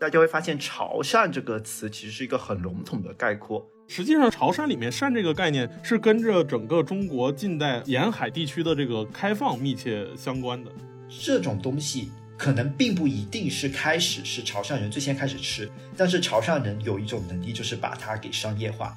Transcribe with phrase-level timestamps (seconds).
[0.00, 3.68] 大家会发现“潮汕”这个词其实是一个很笼统的概括。
[3.86, 10.72] 实际上，潮汕里面“汕”这个概念是跟着整个中国近代沿海地区的这个开放密切相关的。
[11.10, 18.96] 这种东西可能并不一定是开始是潮汕人最先开始吃，但是潮汕人有一种能力，就是把它给商业化。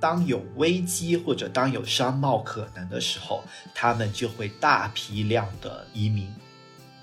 [0.00, 6.26] 当有危机或者当有商贸可能的时候，他们就会大批量的移民。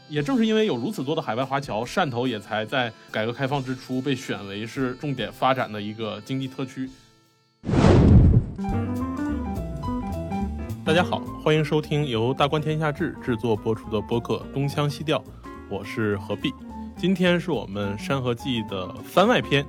[0.09, 6.89] 也正是因为有如此多的海外华侨，汕头也才在改革开放之初被选为是重点发展的一个经济特区。
[10.85, 15.19] 大家好，欢迎收听由大观天下志制作播出的播客《东腔西调》，
[15.69, 16.53] 我是何必。
[16.95, 19.65] 今天是我们《山河记》的番外篇，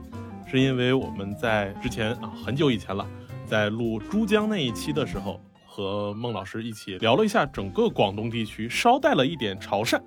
[0.48, 3.04] 是因为我们在之前啊很久以前了，
[3.44, 10.00] 在录珠江那一期的时候，和孟老师一起聊了一下整个广东地区，捎带了一点潮汕。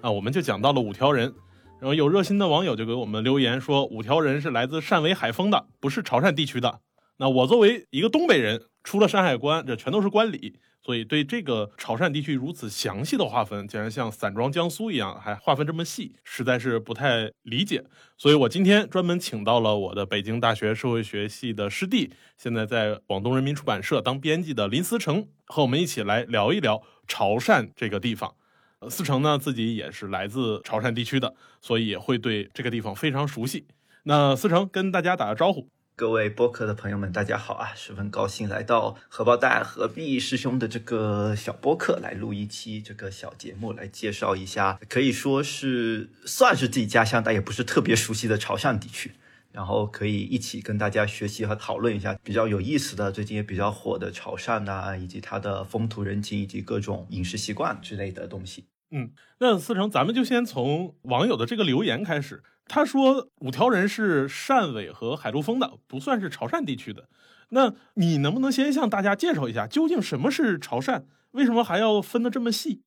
[0.00, 1.34] 啊，我们就讲到了五条人，
[1.80, 6.80] 然后有热心的网友就给我们留言说，五条人是来自汕尾海丰的，不是潮汕地区的。
[7.16, 17.84] 那我作为一个东北人，出了山海关，这全都是关里，所以对这个潮汕地区如此详细的划分，竟然像散装江苏一样还划分这么细，实在是不太理解。
[18.16, 28.36] 所以我今天专门请到了我的北京大学社会学系的师弟，现在在广东人民出版社当编辑的林思成，和我们一起来聊一聊潮汕这个地方。
[28.80, 33.66] 呃思成呢，自己也是来自潮汕地区的，所以也会对这个地方非常熟悉。
[34.04, 37.72] 那思成跟大家打个招呼，各位播客的朋友们，大家好啊！
[37.74, 49.10] 十分高兴来到荷包蛋何必师兄的这个小播客来录一期这个小节目，来介绍一下，可以说是算是自己家乡，但也不是特别熟悉的潮汕地区。
[49.52, 58.66] 然后可以一起跟大家学习和讨论一下比较有意思的、最近也比较火的潮汕呐，以及它的风土人情以及各种饮食习惯之类的东西。
[58.90, 62.42] 嗯，那思成，咱们就先从网友的这个留言开始。
[62.66, 67.08] 他说五条人是汕尾和海陆丰的，不算是潮汕地区的。
[67.50, 71.04] 那你能不能先向大家介绍一下，究竟什么是潮汕？
[71.30, 72.82] 为什么还要分得这么细？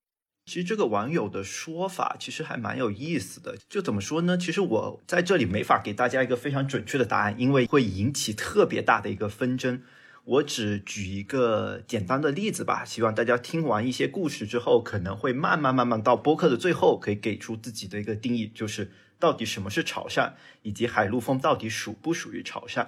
[0.45, 4.37] 其实这个网友的说法其实还蛮有意思的，就怎么说呢？
[4.37, 9.81] 其实我在这里没法给大家一个非常准确的答案，因为会引起特别大的一个纷争。
[10.23, 22.87] 我只举一个简单的例子吧，希望大家听完一些故事之后，可能会慢慢慢慢到播客的最后，可以给出自己的一个定义，就是到底什么是潮汕，以及海陆丰到底属不属于潮汕。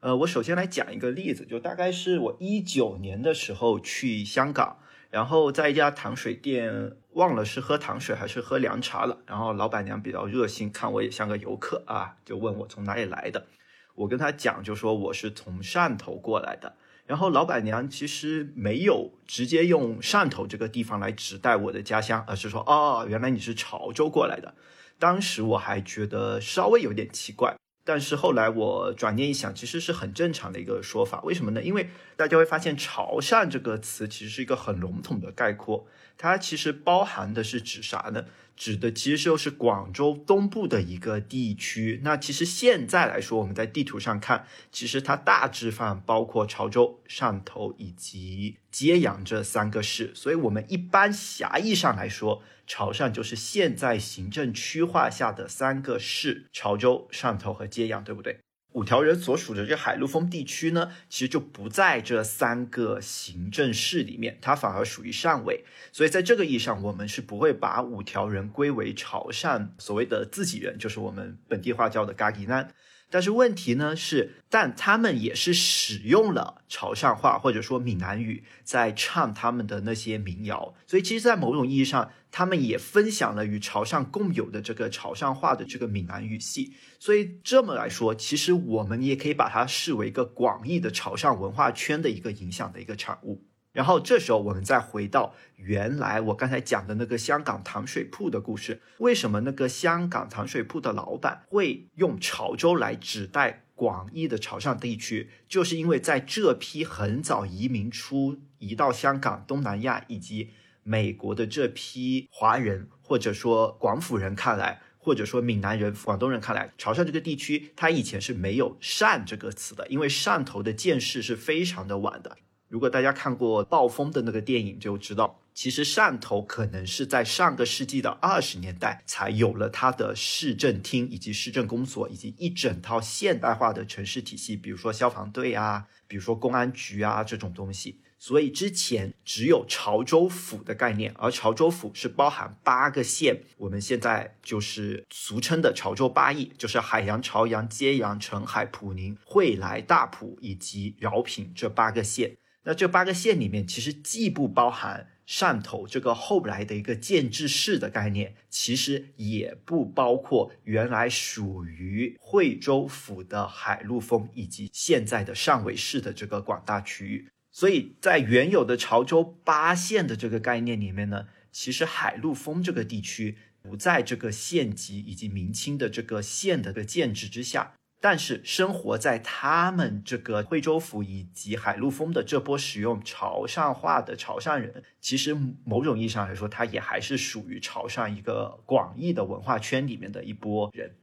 [0.00, 4.78] 呃，我首先来讲一个例子，就大概是我一九年的时候去香港。
[5.10, 9.18] 然后在一家糖水店，忘了是喝糖水还是喝凉茶了。
[9.26, 13.46] 然后老板娘比较热心，看我也像个游客啊，就问我从哪里来的。
[13.94, 16.74] 我跟他讲，就说我是从汕头过来的。
[17.06, 24.54] 然后老板娘其实没有直接用汕头这个地方来指代我的家乡，而是说，哦，原来你是潮州过来的。
[24.98, 27.56] 当时我还觉得稍微有点奇怪。
[27.86, 31.22] 但是后来我转念一想，其实是很正常的一个说法。
[31.22, 31.62] 为什么呢？
[31.62, 35.86] 因为大家会发现“潮汕”这个词其实是一个很笼统的概括，
[36.18, 38.24] 它其实包含的是指啥呢？
[38.56, 42.00] 指的其实就是广州东部的一个地区。
[42.02, 50.10] 那其实现在来说，我们在地图上看，其实它大致上包括潮州、汕头以及揭阳这三个市。
[50.14, 52.42] 所以我们一般狭义上来说。
[52.68, 58.40] 潮汕就是现在行政区划下的三个市：潮州、汕头和揭阳，对不对？
[58.76, 65.64] 五条人所属的这海陆丰地区呢，其实就不在这三个行政市里面，它反而属于汕尾。
[65.92, 72.68] 所以在这个意义上，我们是不会把五条人归为潮汕所谓的自己人，就是我们本地话叫的嘎吉南。
[73.08, 86.74] 但是问题呢是，但他们也是使用了潮汕话或者说闽南语在唱他们的那些民谣，所以其实，在某种意义上，他们也分享了与潮汕共有的这个潮汕话的这个闽南语系。
[86.98, 93.42] 所以这么来说，其实我们也可以把它视为一个广义的潮汕文化圈的一个影响的一个产物。
[93.72, 105.30] 然后这时候我们再回到原来我刚才讲的那个香港糖水铺的故事，为什么那个香港糖水铺的老板会用潮州来指代广义的潮汕地区？
[105.48, 110.50] 就是因为在这批很早移民出移到香港、东南亚以及
[110.88, 122.36] 美国的这批华人，或者说广府人看来，或者说闽南人、广东人看来，潮汕这个地区它以前是没有汕这个词的，因为汕头的建市是非常的晚的。
[122.68, 138.00] 如果大家看过《暴风》的那个电影，就知道，其实汕头可能是在上个世纪的二十年代才有了它的市政厅，以及市政公所，以及一整套现代化的城市体系，比如说消防队啊，比如说公安局啊这种东西。
[138.18, 152.36] 所以之前只有潮州府的概念，而潮州府是包含八个县，我们现在就是俗称的潮州八邑，就是海阳、潮阳、揭阳、澄海、普宁、惠来、大埔以及饶平这八个县。
[152.64, 167.28] 那这八个县里面，其实既不包含汕头这个后来的一个建制市的概念，其实也不包括原来属于惠州府的海陆丰以及现在的汕尾市的这个广大区域。
[167.56, 190.94] 所以在原有的潮州八县的这个概念里面呢，其实海陆丰这个地区不在这个县级以及明清的这个县的的建制之下，但是生活在他们这个惠州府以及海陆丰的这波使用潮汕话的潮汕人，其实某种意义上来说，他也还是属于潮汕一个广义的文化圈里面的一波人。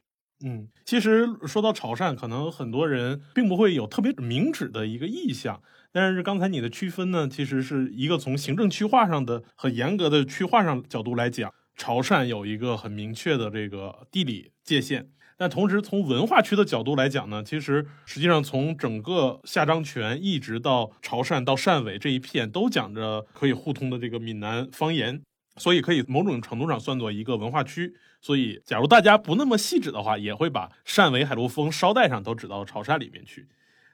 [0.45, 5.63] 嗯，其实说到潮汕，可能很多人并不会有特别明指的一个意向。
[5.93, 15.07] 但是刚才你的区分呢，其实是一个从行政区划上的很严格的区划上角度来讲，潮汕有一个很明确的这个地理界限。
[15.37, 25.21] 但同时从文化区的角度来讲呢，其实实际上从整个下漳泉一直到潮汕到汕尾这一片，都讲着可以互通的这个闽南方言，
[25.57, 27.93] 所以可以某种程度上算作一个文化区。
[28.21, 33.47] 所以，假如大家不那么细致的话，也会把汕尾、海陆丰捎带上都指到潮汕里面去。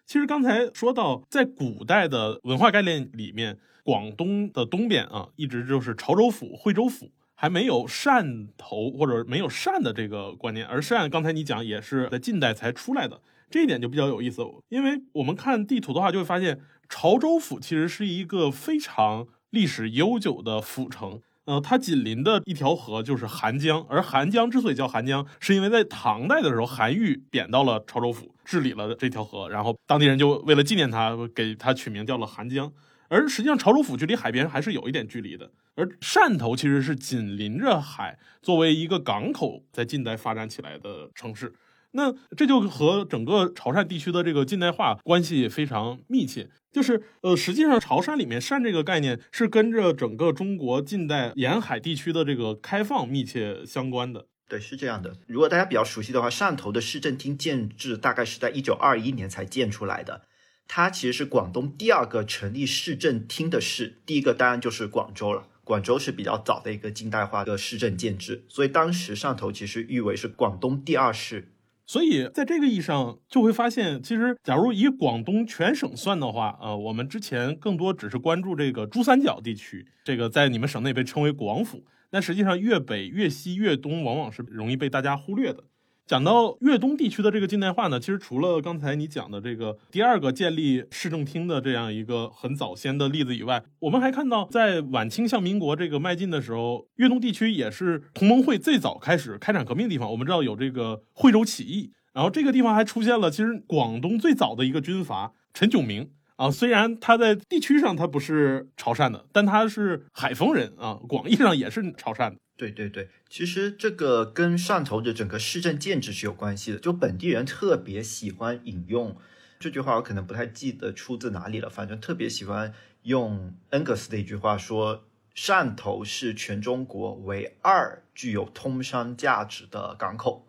[0.09, 10.65] 其实刚才说到，在古代的文化概念里面，广东的东边啊，一直就是潮州府、惠州府，还没有汕头或者没有汕的这个观念。
[10.65, 13.21] 而汕，刚才你讲也是在近代才出来的，
[13.51, 14.41] 这一点就比较有意思。
[14.69, 16.59] 因为我们看地图的话，就会发现
[16.89, 21.21] 潮州府其实是一个非常历史悠久的府城。
[21.49, 32.71] 呃，它紧邻的一条河就是韩江，而韩江之所以叫韩江，是因为在唐代的时候，韩愈贬到了潮州府，治理了这条河，然后当地人就为了纪念他，给他取名叫了韩江。
[33.07, 41.51] 而实际上，潮州府距离海边还是有一点距离的，而汕头其实是紧邻着海，作为一个港口，在近代发展起来的城市。
[41.91, 46.49] 那这就和整个潮汕地区的这个近代化关系非常密切。
[46.71, 54.27] 就是呃，实际上潮汕里面“汕”这个概念是跟着整个中国近代沿海地区的这个开放密切相关的。
[54.47, 55.15] 对，是这样的。
[55.27, 60.21] 如果大家比较熟悉的话，汕头的市政厅建制大概是在一九二一年才建出来的。
[60.67, 65.47] 它其实是广东第二个成立市政厅的市，第一个当然就是广州了。
[65.63, 71.51] 广州是比较早的一个近代化的市政建制，所以当时汕头其实誉为是广东第二市。
[71.89, 85.63] 所以，在这个意义上，就会发现，其实，假如以广东全省算的话，呃，我们之前更多只是关注这个珠三角地区，这个在你们省内被称为广府，但实际上粤北、粤西、粤东往往是容易被大家忽略的。
[86.09, 100.09] 讲到粤东地区的这个近代化呢，其实除了刚才你讲的这个第二个建立市政厅的这样一个很早先的例子以外，我们还看到在晚清向民国这个迈进的时候，粤东地区也是同盟会最早开始开展革命的地方。
[100.09, 112.37] 我们知道有这个惠州起义，然后这个地方还出现了其实广东最早的一个军阀陈炯明啊，虽然他在地区上他不是潮汕的，但他是海丰人啊，广义上也是潮汕的。
[112.55, 116.79] 对对对，其实这个跟汕头的整个市政建制是有关系的。
[116.79, 119.17] 就本地人特别喜欢引用
[119.59, 125.03] 这句话，我可能不太记得出自哪里了，反正特别喜欢用恩格斯的一句话说
[125.35, 130.47] ：“汕头是全中国唯二具有通商价值的港口。”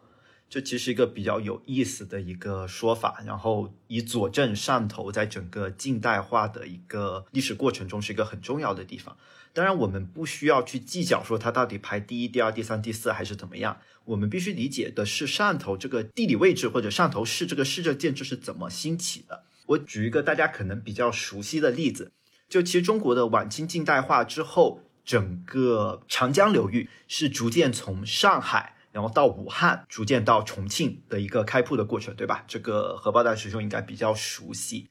[0.50, 9.16] 这其实一个比较有意思的一个说法，然后以佐证汕头在整个近代化的一个历史过程中是一个很重要的地方。
[9.52, 13.78] 当然，我们不需要去计较说它到底排第一、第二、第三、第四还是怎么样。
[14.06, 19.44] 我们必须理解的是汕头这个地理位置或者汕头市这个市政建制是怎么兴起的。
[19.66, 22.10] 我举一个大家可能比较熟悉的例子，
[22.48, 32.44] 就其实中国的晚清近代化之后，整个长江流域是逐渐从上海，然后到武汉，逐渐到重庆的一个开铺的过程，对吧？
[32.48, 34.88] 这个荷包蛋师兄应该比较熟悉。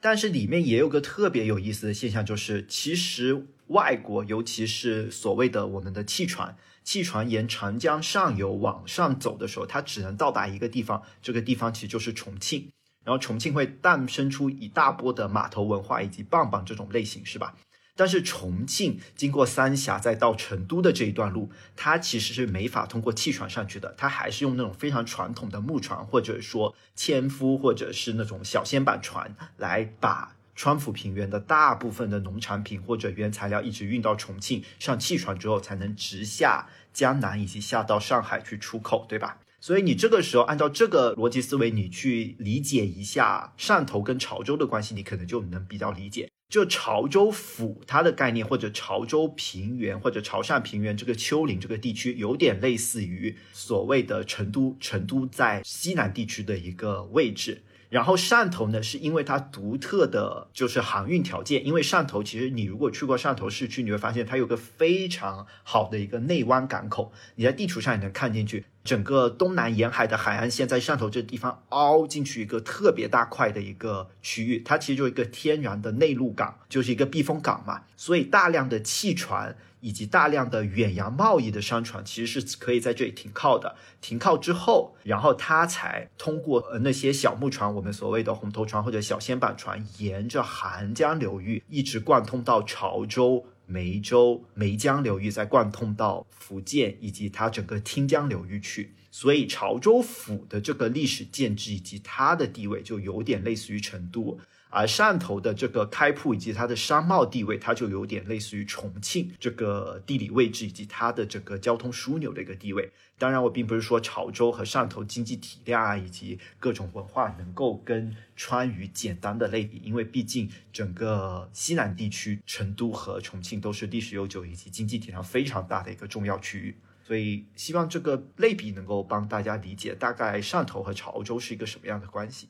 [0.00, 12.72] 但是里面也有个特别有意思的现象，就是其实外国，尤其是所谓的我们的汽船，汽船沿长江上游往上走的时候，它只能到达一个地方，这个地方其实就是重庆，
[13.04, 17.54] 然后重庆会诞生出一大波的码头文化以及棒棒这种类型，是吧？
[18.02, 39.38] 但是重庆经过三峡再到成都的这一段路，它其实是没法通过汽船上去的，它还是用那种非常传统的木船，或者说纤夫，或者是那种小舢板船，来把川府平原的大部分的农产品或者原材料一直运到重庆，上汽船之后才能直下江南以及下到上海去出口，对吧？
[39.60, 46.31] 所以你这个时候按照这个逻辑思维，你去理解一下汕头跟潮州的关系，你可能就能比较理解。
[46.52, 57.62] 就潮州府它的概念，或者潮州平原，或者潮汕平原这个丘陵这个地区，有点类似于所谓的成都，成都在西南地区的一个位置。
[57.88, 79.56] 然后汕头呢，是因为它独特的就是航运条件，因为汕头其实你如果去过汕头市区，你会发现它有个非常好的一个内湾港口，你在地图上也能看进去，整个东南沿海的海岸线在汕头这地方凹进去一个特别大块的一个区域，它其实就一个天然的内陆港，就是一个避风港嘛，所以大量的汽船。
[79.84, 83.74] 以及大量的远洋贸易的商船，其实是可以在这里停靠的。
[84.00, 98.92] 停靠之后，然后它才通过呃那些小木船，我们所谓的红头船或者小舢板船，沿着韩江流域一直贯通到潮州、梅州、梅江流域，再贯通到福建以及它整个汀江流域去。
[99.10, 104.38] 所以潮州府的这个历史建制以及它的地位，就有点类似于成都。
[104.74, 112.90] 而汕头的这个开铺以及它的商贸地位，它就有点类似于重庆这个地理位置以及它的这个交通枢纽的一个地位。
[113.18, 126.74] 当然，我并不是说潮州和汕头经济体量啊以及各种文化能够跟川渝简单的类比，因为毕竟整个西南地区，成都和重庆都是历史悠久以及经济体量非常大的一个重要区域。
[127.04, 132.48] 所以，希望这个类比能够帮大家理解大概汕头和潮州是一个什么样的关系。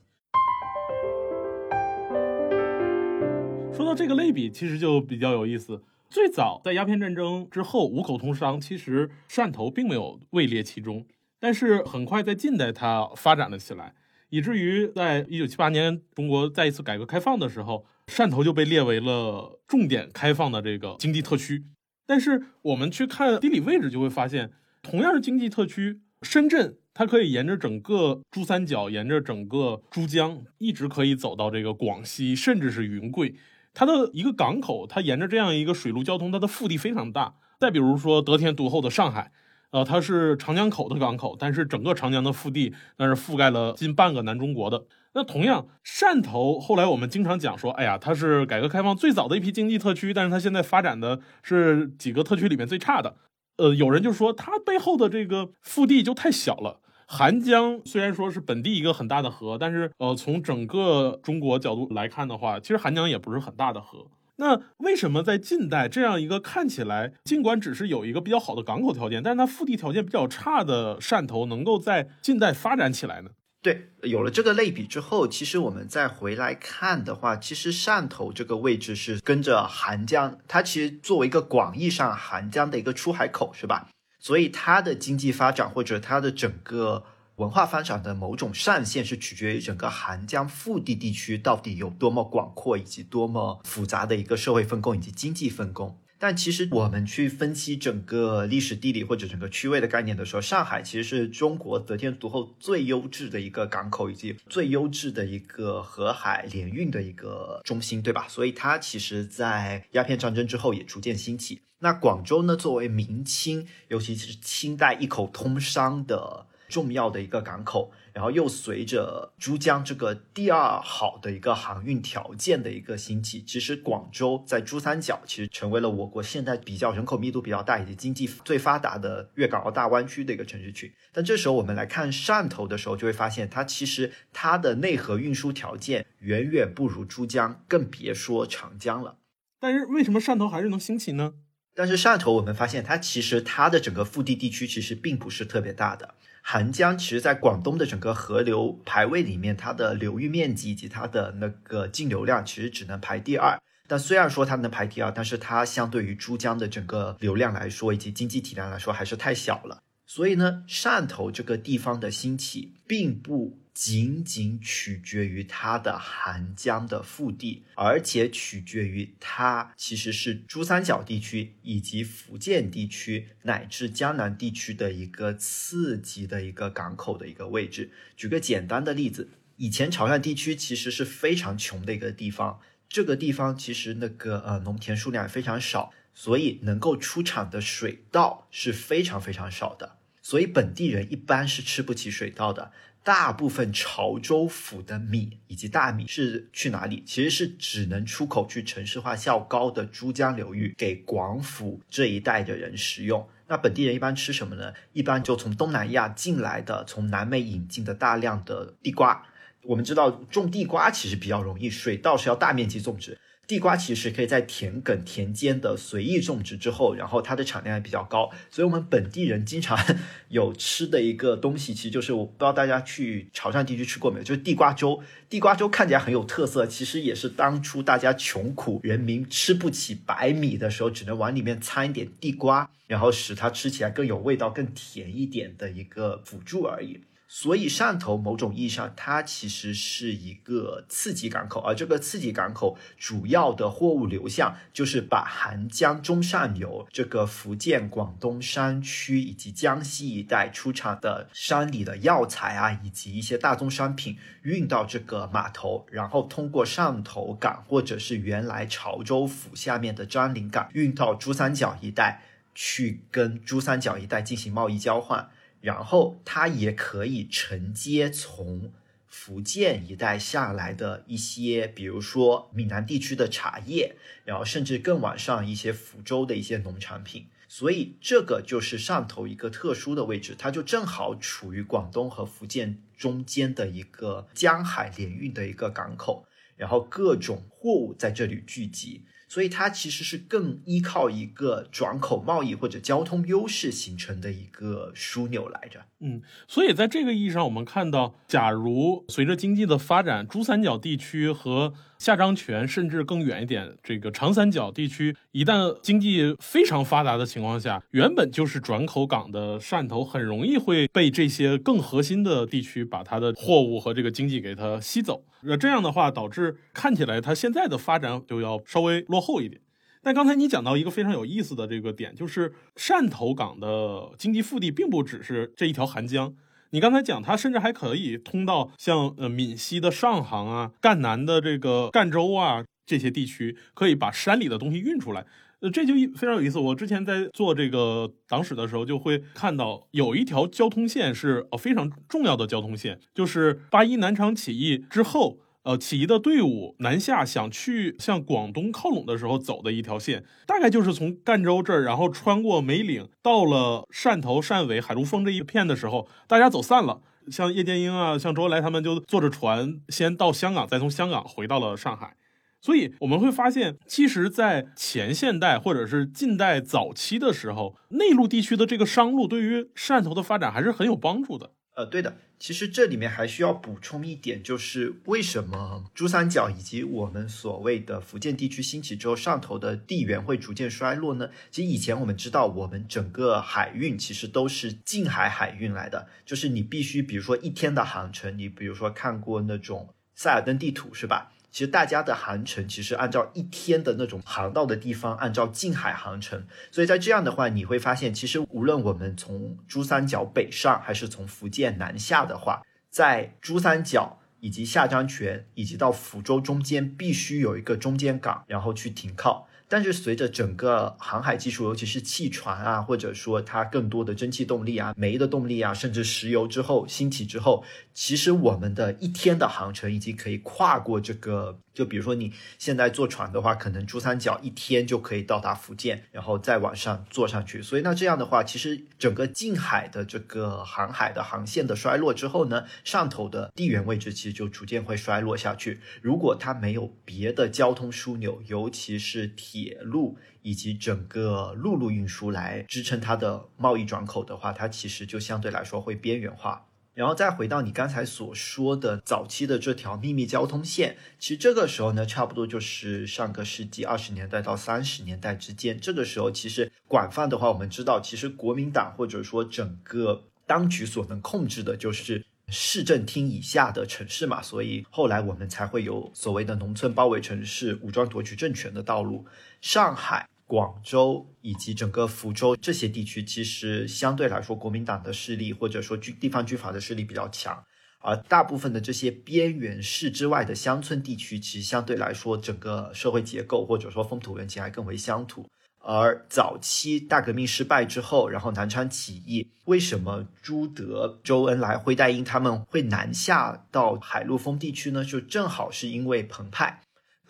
[3.75, 5.83] 说到这个类比，其实就比较有意思。
[6.11, 11.07] 最早在鸦片战争之后，五口通商，其实汕头并没有位列其中。
[11.41, 13.95] 但是很快在近代，它发展了起来，
[14.29, 21.65] 以至于在一九七八年中国再一次改革开放的时候，汕头就被列为了重点开放的这个经济特区。
[22.05, 24.53] 但是我们去看地理位置，就会发现，
[24.83, 33.35] 同样是经济特区，深圳它可以沿着整个珠三角，沿着整个珠江，一直可以走到这个广西，甚至是云贵。
[33.75, 37.35] 它的一个港口，它沿着这样一个水陆交通，它的腹地非常大。
[37.59, 39.33] 再比如说得天独厚的上海，
[39.71, 44.85] 呃，它是长江口的港口，但是整个长江的腹地那是覆盖了近半个南中国的。
[45.15, 53.17] 那同样，汕头后来我们经常讲说，哎呀，它是改革开放最早的一批经济特区，但是它现在发展的是几个特区里面最差的。
[53.59, 56.81] 呃，有人就说它背后的这个腹地就太小了。
[57.15, 64.07] 韩江虽然说是本地一个很大的河，但是呃，从整个中国角度来看的话，其实韩江也不是很大的河。
[64.37, 73.29] 那为什么在近代这样一个看起来尽管只是有一个比较好的港口条件，但是它腹地条件比较差的汕头，能够在近代发展起来呢？
[73.61, 83.91] 对，有了这个类比之后，其实我们再回来看的话，其实汕头这个位置是跟着韩江，它其实作为一个广义上韩江的一个出海口，是吧？
[84.23, 87.05] 所以它的经济发展或者它的整个
[87.37, 95.99] 文化发展的某种上限是取决于整个韩江腹地地区到底有多么广阔以及多么复杂的一个社会分工以及经济分工。
[96.23, 108.29] 但其实我们去分析整个历史地理或者整个区位的概念的时候，上海其实是中国得天独厚最优质的一个港口以及最优质的一个河海联运的一个中心，对吧？
[108.29, 111.63] 所以它其实在鸦片战争之后也逐渐兴起。
[111.81, 130.93] 那广州呢，作为明清，尤其是清代一口通商的重要的一个港口，然后又随着珠江这个第二好的一个航运条件的一个兴起，其实广州在珠三角其实成为了我国现在比较人口密度比较大以及经济最发达的粤港澳大湾区的一个城市群。
[131.13, 139.17] 但这时候我们来看汕头的时候，就会发现它其实它的内河运输条件远远不如珠江，更别说长江了。
[139.59, 141.35] 但是为什么汕头还是能兴起呢？
[141.75, 146.15] 但是汕头，我们发现它其实它的整个腹地地区其实并不是特别大的。
[146.43, 153.59] 韩江其实在广东的整个河流排位里面，它的流域面积以及它的那个净流量其实只能排第二。
[153.89, 159.83] 但虽然说它能排第二，但是它相对于珠江的整个流量来说，以及经济体量来说，还是太小了。
[160.07, 163.62] 所以呢，汕头这个地方的兴起，并不。
[163.75, 177.91] 仅仅取决于它的韩江的腹地，而且取决于它其实是珠三角地区以及福建地区乃至江南地区的一个次级的一个港口的一个位置。
[178.15, 192.71] 举个简单的例子，以前潮汕地区其实是非常穷的一个地方，这个地方其实那个呃农田数量非常少，所以能够出产的水稻是非常非常少的，所以本地人一般是吃不起水稻的。
[193.05, 197.03] 大部分潮州府的米以及大米是去哪里？
[197.05, 203.29] 其实是只能出口去城市化较高的珠江流域，给广府这一带的人食用。
[203.49, 204.73] 那本地人一般吃什么呢？
[204.93, 209.27] 一般就从东南亚进来的，从南美引进的大量的地瓜。
[209.65, 213.19] 我们知道种地瓜其实比较容易，水稻是要大面积种植。
[213.53, 219.79] 地瓜其实可以在田埂、田间的随意种植之后，然后它的产量也比较高，所以我们本地人经常
[220.31, 224.99] 有吃的一个东西，其实就是我不知道大家去潮汕地区吃过没有，就是地瓜粥。
[225.29, 237.03] 地瓜粥看起来很有特色，其实也是当初大家穷苦人民吃不起白米的时候，只能往里面掺一点地瓜，然后使它吃起来更有味道、更甜一点的一个辅助而已。
[237.35, 262.21] 所以汕头某种意义上，它其实是一个次级港口，而这个次级港口主要的货物流向就是把韩江中上游这个福建、广东山区以及江西一带出产的山里的药材啊，以及一些大宗商品运到这个码头，然后通过汕头港或者是原来潮州府下面的樟林港运到珠三角一带，
[262.55, 265.31] 去跟珠三角一带进行贸易交换。
[265.63, 268.71] 然后它也可以承接从
[269.07, 277.29] 福建一带下来的一些，比如说闽南地区的茶叶，然后甚至更往上一些福州的一些农产品。
[277.49, 286.27] 所以这个就是汕头一个特殊的位置，它就正好处于广东和福建中间的一个江海联运的一个港口，
[286.57, 289.05] 然后各种货物在这里聚集。
[289.33, 295.81] 所以它其实是更依靠一个转口贸易或者交通优势形成的一个枢纽来着。
[296.01, 315.25] 嗯，所以在这个意义上，我们看到，假如随着经济的发展，珠三角地区和下漳泉，甚至更远一点，这个长三角地区，一旦经济非常发达的情况下，原本就是转口港的汕头，很容易会被这些更核心的地区把它的货物和这个经济给它吸走。
[315.45, 319.61] 那这样的话，导致看起来它现在的发展就要稍微落后一点。
[320.03, 326.35] 但刚才你讲到一个非常有意思的这个点，就是汕头港的经济腹地并不只是这一条韩江。
[326.71, 335.27] 你刚才讲，它甚至还可以通到像呃闽西的上杭啊、赣南的这个赣州啊这些地区，可以把山里的东西运出来。
[335.63, 336.59] 呃，这就一非常有意思。
[336.59, 345.39] 我之前在做这个党史的时候，就会看到有一条交通线是呃非常重要的交通线，就是八一南昌起义之后。
[345.65, 357.01] 呃，起义的队伍南下，想去向广东靠拢的时候走的一条线，大概就是从赣州这儿，然后穿过梅岭，到了汕头、汕尾、海陆丰这一片的时候，大家走散了。
[357.31, 362.17] 像叶剑英啊，像周恩来他们就坐着船先到香港，再从香港回到了上海。
[362.63, 371.51] 所以我们会发现，其实，在前现代或者是近代早期的时候，内陆地区的这个商路对于汕头的发展还是很有帮助的。
[371.75, 381.31] 呃，对的，其实这里面还需要补充一点，就是为什么珠三角以及我们所谓的福建地区兴起之后，汕头的地缘会逐渐衰落呢？
[381.51, 391.32] 其实以前我们知道，我们整个海运其实都是近海海运来的，就是你必须，比如说一天的航程，你比如说看过那种塞尔登地图是吧？
[391.53, 409.47] 其实大家的航程其实按照一天的那种航道的地方，按照近海航程，所以在这样的话，你会发现，其实无论我们从珠三角北上，还是从福建南下的话，在珠三角以及下漳泉以及到福州中间，必须有一个中间港，然后去停靠。
[409.69, 421.59] 但是随着整个航海技术，尤其是汽船啊，或者说它更多的蒸汽动力啊、煤的动力啊，甚至石油之后兴起之后，其实我们的一天的航程已经可以跨过这个。
[421.75, 427.63] 就比如说你现在坐船的话，可能珠三角一天就可以到达福建，然后再往上坐上去。
[427.63, 435.81] 所以那这样的话，其实整个近海的这个航海的航线的衰落之后呢，上头的地缘位置其实就逐渐会衰落下去。
[436.03, 446.67] 如果它没有别的交通枢纽，尤其是铁路以及整个陆路运输来支撑它的贸易转口的话，它其实就相对来说会边缘化。
[446.95, 455.81] 然后再回到你刚才所说的早期的这条秘密交通线，其实这个时候呢，差不多就是上个世纪二十年代到三十年代之间。
[455.81, 469.25] 这个时候，其实广泛的话，我们知道，其实国民党或者说整个当局所能控制的就是市政厅以下的城市嘛，所以后来我们才会有所谓的农村包围城市、武装夺取政权的道路。
[469.61, 470.29] 上海。
[470.53, 477.65] 广州以及整个福州这些地区，其实相对来说，国民党的势力或者说军地方军阀的势力比较强，
[478.01, 485.49] 而大部分的这些边缘市之外的乡村地区，其实相对来说，整个社会结构或者说风土人情还更为乡土。
[485.79, 495.03] 而早期大革命失败之后，然后南昌起义，为什么朱德、周恩来、辉代英他们会南下到海陆丰地区呢？
[495.03, 496.83] 就正好是因为澎湃。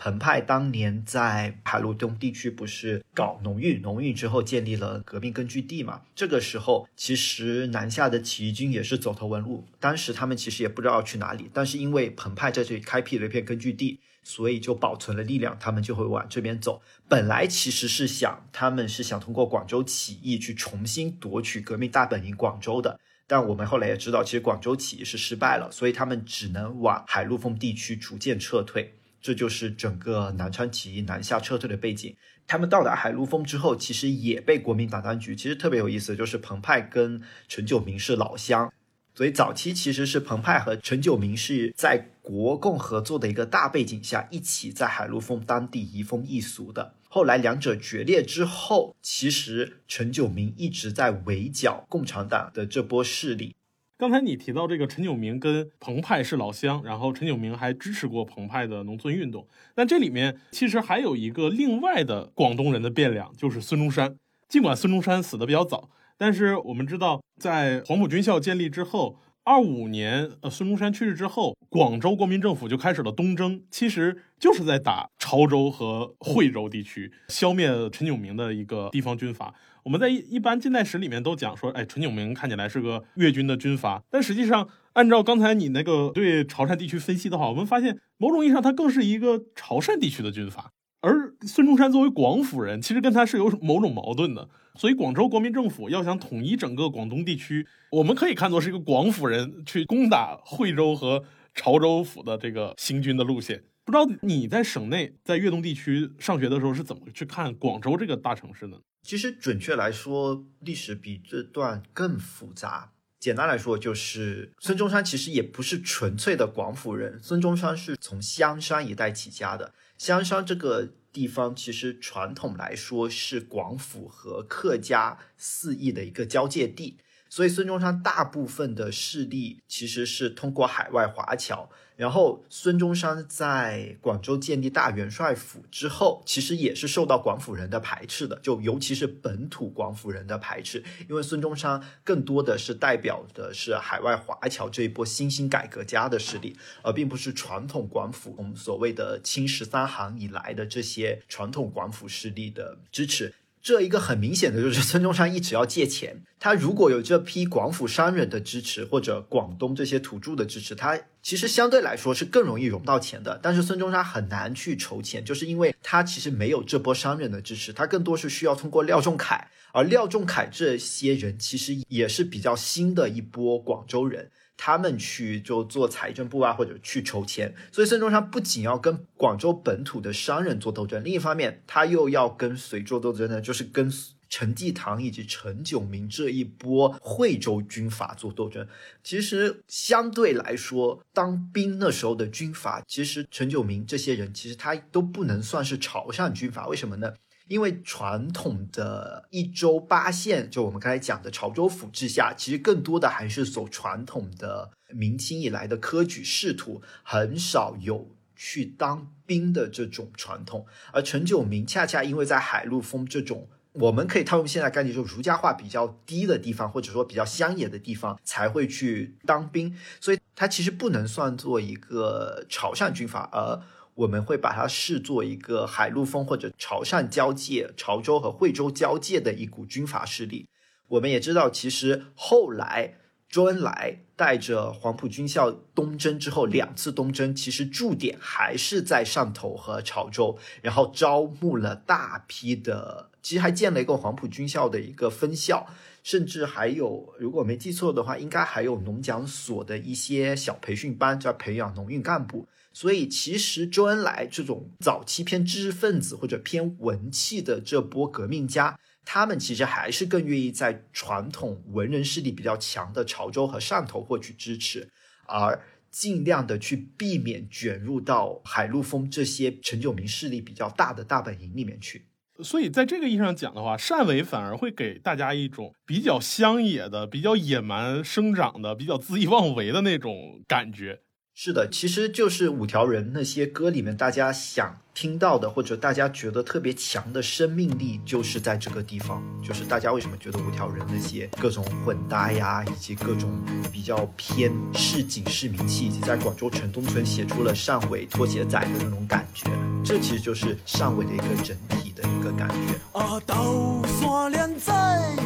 [0.05, 6.03] 彭湃当年在海陆东地区不是搞农运，农运之后建立了革命根据地嘛？
[6.17, 16.83] 这个时候，其实南下的起义军也是走投无路，当时他们其实也不知道去哪里，但是因为彭湃在这里开辟了一片根据地，所以就保存了力量，他们就会往这边走。
[17.09, 22.99] 本来其实是想，他们是想通过广州起义去重新夺取革命大本营广州的。
[23.29, 28.93] 但我们后来也知道，其实广州起义是失败了，所以他们只能往海陆丰地区逐渐撤退。
[29.23, 32.15] 这就是整个南昌起义南下撤退的背景。
[32.47, 35.35] 他们到达海陆丰之后，其实也被国民党当局。
[35.37, 38.71] 其实特别有意思，就是彭湃跟陈炯明是老乡，
[39.15, 46.95] 所以早期其实是彭湃和陈炯明是在国共合作的一个大背景下，一起在海陆丰当地移风易俗的。
[47.09, 53.55] 后来两者决裂之后，其实陈炯明一直在围剿共产党的这波势力。
[54.03, 59.47] 刚才你提到这个陈炯明跟彭湃是老乡，然后陈炯明还支持过彭湃的农村运动。
[59.77, 64.17] 但这里面其实还有一个另外的广东人的变量，就是孙中山。
[64.49, 65.89] 尽管孙中山死的比较早，
[66.19, 69.21] 但是我们知道，在黄埔军校建立之后。
[69.45, 79.53] 二五年，呃，孙中山去世之后，广州国民政府就开始了东征，其实就是在打潮州和惠州地区，消灭陈炯明的一个地方军阀。
[79.85, 90.73] 我们在一一般近代史里面都讲说，哎，陈炯明看起来是个粤军的军阀，但实际上，按照刚才你那个对潮汕地区分析的话，我们发现某种意义上他更是一个潮汕地区的军阀。
[91.01, 94.49] 而孙中山作为广府人，其实跟他是有某种矛盾的。
[94.77, 103.65] 所以，广州国民政府要想统一整个广东地区，我们可以看作是一个广府人去攻打惠州和潮州府的这个行军的路线。
[103.85, 108.77] 不知道你在省内，在粤东地区上学的时候是怎么去看广州这个大城市呢？
[109.03, 112.93] 其实，准确来说，历史比这段更复杂。
[113.19, 119.75] 简单来说，就是孙中山其实也不是纯粹的广府人，孙中山是从香山一带起家的。
[119.99, 126.99] 香山这个地方，其实传统来说是广府和客家四邑的一个交界地。
[127.33, 148.35] 所以孙中山大部分的势力其实是通过海外华侨，然后孙中山在广州建立大元帅府之后，其实也是受到广府人的排斥的，就尤其是本土广府人的排斥，因为孙中山更多的是代表的是海外华侨这一波新兴改革家的势力，而并不是传统广府。
[148.37, 153.33] 我们所谓的清十三行以来的这些传统广府势力的支持。
[153.63, 163.39] 这一个很明显的就是 孙中山一直要借钱，他如果有这批广府商人的支持，或者广东这些土著的支持，他其实相对来说是更容易融到钱的。
[163.41, 174.31] 但是孙中山很难去筹钱，就是因为他其实没有这波商人的支持，他更多是需要通过廖仲恺，而廖仲恺这些人其实也是比较新的一波广州人。
[174.65, 183.41] 他们去就做财政部啊，或者去筹钱，所以孙中山不仅要跟广州本土的商人做斗争，另一方面他又要跟谁做斗争呢？
[183.41, 183.93] 就是跟
[184.29, 188.65] 陈济棠以及陈炯明这一波惠州军阀做斗争。
[189.03, 197.13] 其实相对来说，当兵那时候的军阀，其实陈炯明这些人其实他都不能算是潮汕军阀，为什么呢？
[197.53, 210.65] 因为传统的一州八县，就我们刚才讲的潮州府治下，其实更多的还是走传统的明清以来的科举仕途，很少有去当兵的这种传统。
[210.95, 223.61] 而陈炯明恰恰因为在海陆丰这种我们可以套用现在概念，就儒家化比较低的地方，或者说比较乡野的地方，才会去当兵，所以他其实不能算作一个潮汕军阀，而。
[223.95, 230.49] 我们会把它视作一个海陆丰或者潮汕交界、潮州和惠州交界的一股军阀势力。
[230.89, 232.95] 我们也知道，其实后来
[233.29, 245.67] 周恩来带着黄埔军校东征之后，两次东征其实驻点还是在汕头和潮州，然后招募了大批的，其实还建了一个黄埔军校的一个分校，
[246.03, 252.49] 甚至还有，如果没记错的话，应该还有农讲所的一些小培训班，在培养农运干部。
[252.73, 264.89] 所以，其实周恩来这种早期偏知识分子或者偏文气的这波革命家，他们其实还是更愿意在传统文人势力比较强的潮州和汕头获取支持，
[265.27, 272.07] 而尽量的去避免卷入到海陆丰这些陈炯明势力比较大的大本营里面去。
[272.41, 281.01] 所以，在这个意义上讲的话，汕尾反而会给大家一种比较乡野的、比较野蛮生长的、比较恣意妄为的那种感觉。
[281.35, 289.23] 是的，其实就是五条人那些歌里面，大家想听到的，或者大家觉得特别强的生命力，就是在这个地方。
[289.43, 293.31] 就是大家为什么觉得五条人那些各种混搭呀，以及各种
[293.73, 299.51] 比较偏市井市民气，以及在广州城东村写出了汕尾拖鞋仔的那种感觉，
[299.83, 302.79] 这其实就是汕尾的一个整体的一个感觉。
[302.99, 305.17] 啊，刀山连在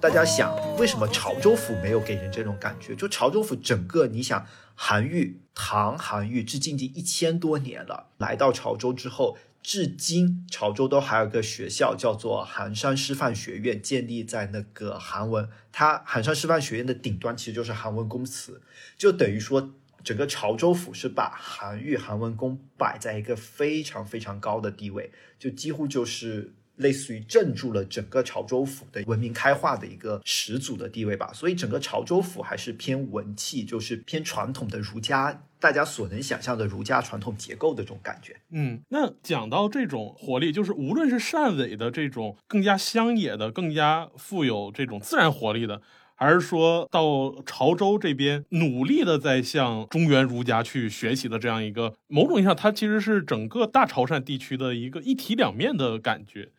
[0.00, 2.94] 大家想，为什么潮州府没有给人这种感觉？
[2.94, 15.48] 就潮州府整个，你想，韩愈、唐韩愈至今已经一千多年了，来到潮州之后，至今潮州都还有个学校叫做寒山师范学院，建立在那个韩文。
[15.72, 18.62] 它寒山师范学院的顶端其实就是韩文公祠，
[18.96, 19.70] 就等于说，
[20.02, 26.54] 整个潮州府是把韩愈、韩文公摆在一个非常非常高的地位，就几乎就是。
[26.78, 38.36] 类似于镇住了整个潮州府的文明开化的一个始祖的地位吧，所以整个潮州府还是偏文气，就是偏传统的儒家，大家所能想象的儒家传统结构的这种感觉。
[38.50, 45.82] 嗯，那讲到这种活力，就是无论是汕尾的这种更加乡野的、更加富有这种自然活力的，
[46.14, 56.50] 还是说到潮州这边努力的在向中原儒家去学习的这样一个，某种意义上，它其实是整个大潮汕地区的一个一体两面的感觉。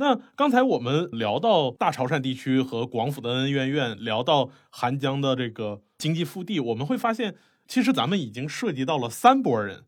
[0.00, 7.34] 那刚才我们聊到大潮汕地区和广府的恩恩怨怨，聊到韩江的这个经济腹地，我们会发现，
[7.66, 9.82] 其实咱们已经涉及到了三波人。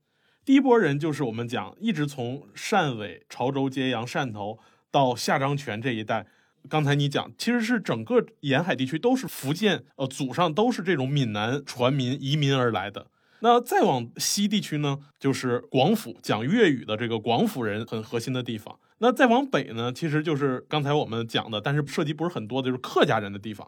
[0.44, 4.58] 第一波人就是我们讲一直从汕尾、潮州、揭阳、汕头
[4.90, 6.26] 到下漳泉这一带。
[6.68, 13.06] 刚才你讲，其实是整个沿海地区都是福建，呃，祖上都是这种闽南船民移民而来的。
[13.42, 18.76] 那再往西地区呢，就是广府讲粤语的这个广府人很核心的地方。
[19.02, 23.66] 那再往北呢，其实就是刚才我们讲的，但是涉及不是很多的，就是客家人的地方。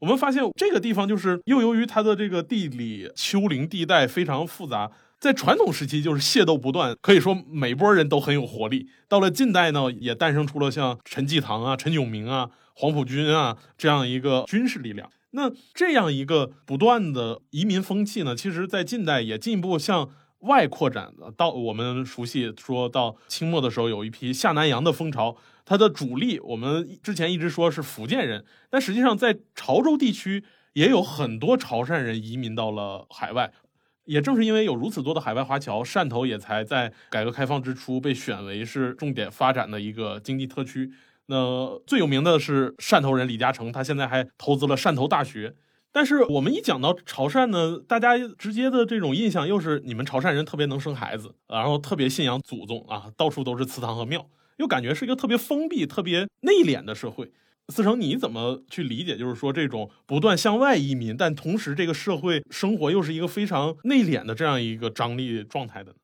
[0.00, 4.90] 我们发现这个地方就是又由于它的这个地理丘陵地带非常复杂，
[5.20, 8.88] 在传统时期就是械斗不断，可以说每波人都很有活力。
[9.06, 15.08] 到了近代呢，也诞生出了像陈济棠啊、陈炯明啊、黄埔军啊这样一个军事力量。
[15.30, 20.10] 那这样一个不断的移民风气呢，其实在近代也进一步向。
[20.42, 33.52] 外扩展的，到我们熟悉说到清末的时候，有一批下南洋的风潮，它的主力我们之前一直说是福建人，但实际上在潮州地区也有很多潮汕人移民到了海外。
[34.04, 40.90] 也正是因为有如此多的海外华侨，汕头也才在改革开放之初被选为是重点发展的一个经济特区。
[41.26, 45.54] 那最有名的是汕头人李嘉诚，他现在还投资了汕头大学。
[45.94, 54.26] 但是我们一讲到潮汕呢，大家直接的这种印象又是你们潮汕人特别能生孩子，然后特别信仰祖宗啊，到处都是祠堂和庙，
[54.56, 57.30] 又感觉是一个特别封闭、特别内敛的社会。
[57.68, 59.18] 思成，你怎么去理解？
[59.18, 65.94] 就是说这种不断向外移民，但同时这个社会生活又是一个非常内敛的这样一个张力状态的？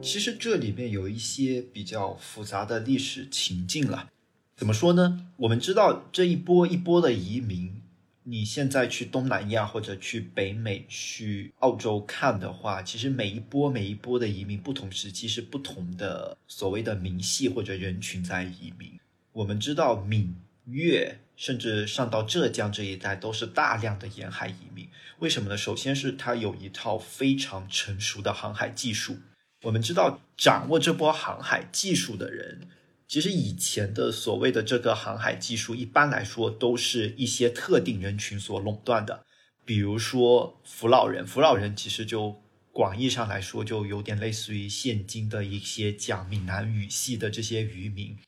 [0.00, 4.10] 其实这里面有一些比较复杂的历史情境了。
[4.56, 5.26] 怎么说呢？
[5.36, 7.82] 我们知道这一波一波的移民，
[8.22, 18.98] 你现在去东南亚或者去北美、去澳洲看的话，其实每一波每一波的移民，不同时期是不同的所谓的民系或者人群在移民。
[19.32, 24.88] 我们知道闽粤甚至上到浙江这一带都是大量的沿海移民，
[25.18, 25.56] 为什么呢？
[25.58, 29.18] 首先是它有一套非常成熟的航海技术。
[29.64, 32.68] 我们知道掌握这波航海技术的人。
[33.08, 39.24] 其实以前的所谓的这个航海技术，一般来说都是一些特定人群所垄断的，
[39.64, 41.26] 比如说扶老人。
[41.26, 42.42] 扶老人其实就
[42.72, 48.18] 广义上来说，就有点类似于现今的一些讲闽南语系的这些渔民，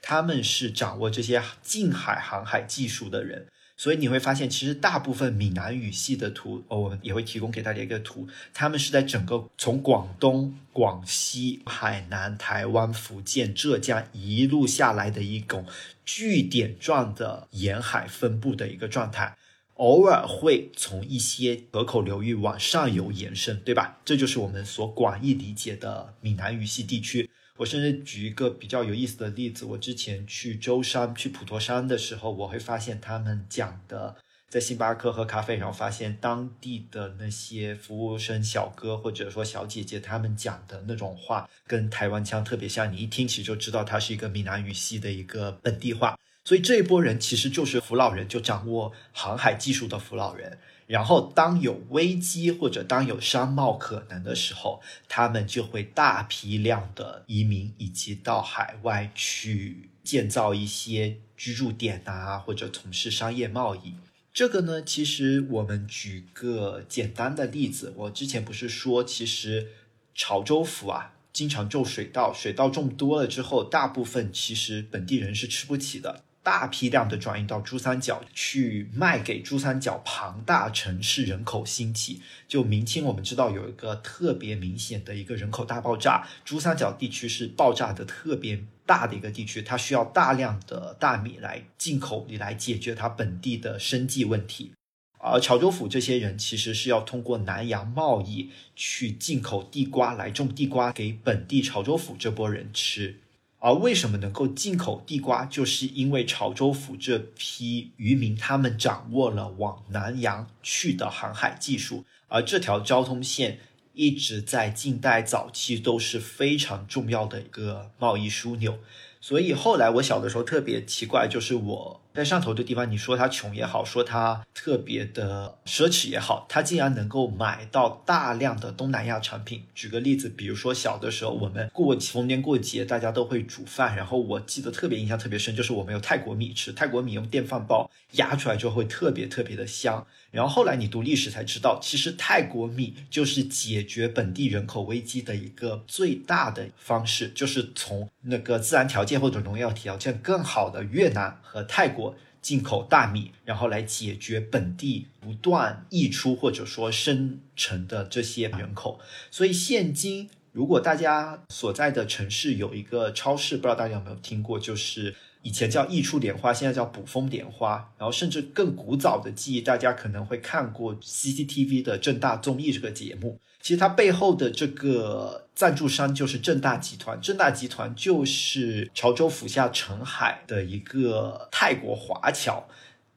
[0.00, 3.48] 他们是掌握这些近海航海技术的人。
[3.78, 15.64] 所以你会发现，其实大部分闽南语系的图，哦，我们也会提供给大家一个图，他们是在整个从广东、广西、海南、台湾、福建、浙江一路下来的一种
[16.04, 19.36] 据点状的沿海分布的一个状态，
[19.74, 24.00] 偶尔会从一些河口流域往上游延伸，对吧？
[24.04, 27.30] 这就是我们所广义理解的闽南语系地区。
[27.58, 34.16] 我甚至举一个比较有意思的例子，我之前去舟山、去普陀山的时候，我会发现他们讲的，
[34.48, 46.16] 在星巴克喝咖啡，然后发现当地的那些服务生小哥或者说小姐姐，他们讲的那种话，跟台湾腔特别像，你一听起就知道它是一个闽南语系的一个本地话。
[46.44, 50.56] 所以这一波人其实就是福老人，就掌握航海技术的福老人。
[50.88, 63.92] 然后，当有危机或者当有商贸可能的时候，他们就会大批量的移民以及到海外去建造一些居住点啊，或者从事商业贸易。
[64.32, 69.68] 这个呢，其实我们举个简单的例子，我之前不是说，其实
[70.14, 76.22] 潮州府啊，经常种水稻，水稻种多了之后，大部分其实本地人是吃不起的。
[76.48, 94.72] 大批量的转移到珠三角去卖给珠三角庞大城市人口兴起，就明清我们知道有一个特别明显的一个人口大爆炸，珠三角地区是爆炸的特别大的一个地区，它需要大量的大米来进口，你来解决它本地的生计问题。
[95.18, 103.20] 而潮州府这些人其实是要通过南洋贸易去进口地瓜来种地瓜给本地潮州府这波人吃。
[103.60, 113.58] 而为什么能够进口地瓜，就是因为潮州府这批渔民他们掌握了往南洋去的航海技术，而这条交通线
[113.94, 118.78] 一直在近代早期都是非常重要的一个贸易枢纽。
[119.20, 122.00] 所以后来我小的时候特别奇怪，就是我。
[122.14, 129.62] 在上头的地方，你说他穷也好，说他特别的奢侈也好，他竟然能够买到大量的东南亚产品。
[129.72, 140.04] 举个例子，比如说小的时候，我们过逢年过节，大家都会煮饭，然后我记得特别印象特别深，就是我们有泰国米吃，泰国米用电饭煲压出来就会特别特别的香。
[140.32, 152.07] 然后后来你读历史才知道，其实泰国米就是解决本地人口危机的一个最大的方式，就是从那个自然条件或者农药条件更好的越南和泰国。
[152.48, 158.98] 进口大米，然后来解决本地不断溢出或者说生成的这些人口。
[159.30, 167.92] 所以现今，如果大家所在的城市有一个超市，不知道大家有没有听过，就是以前叫溢出莲花，现在叫补风莲花。
[167.98, 173.38] 然后甚至更古早的记忆，大家可能会看过 CCTV 的正大综艺这个节目。
[173.60, 182.68] 其实它背后的这个赞助商就是正大集团，正大集团就是潮州府下澄海的一个泰国华侨，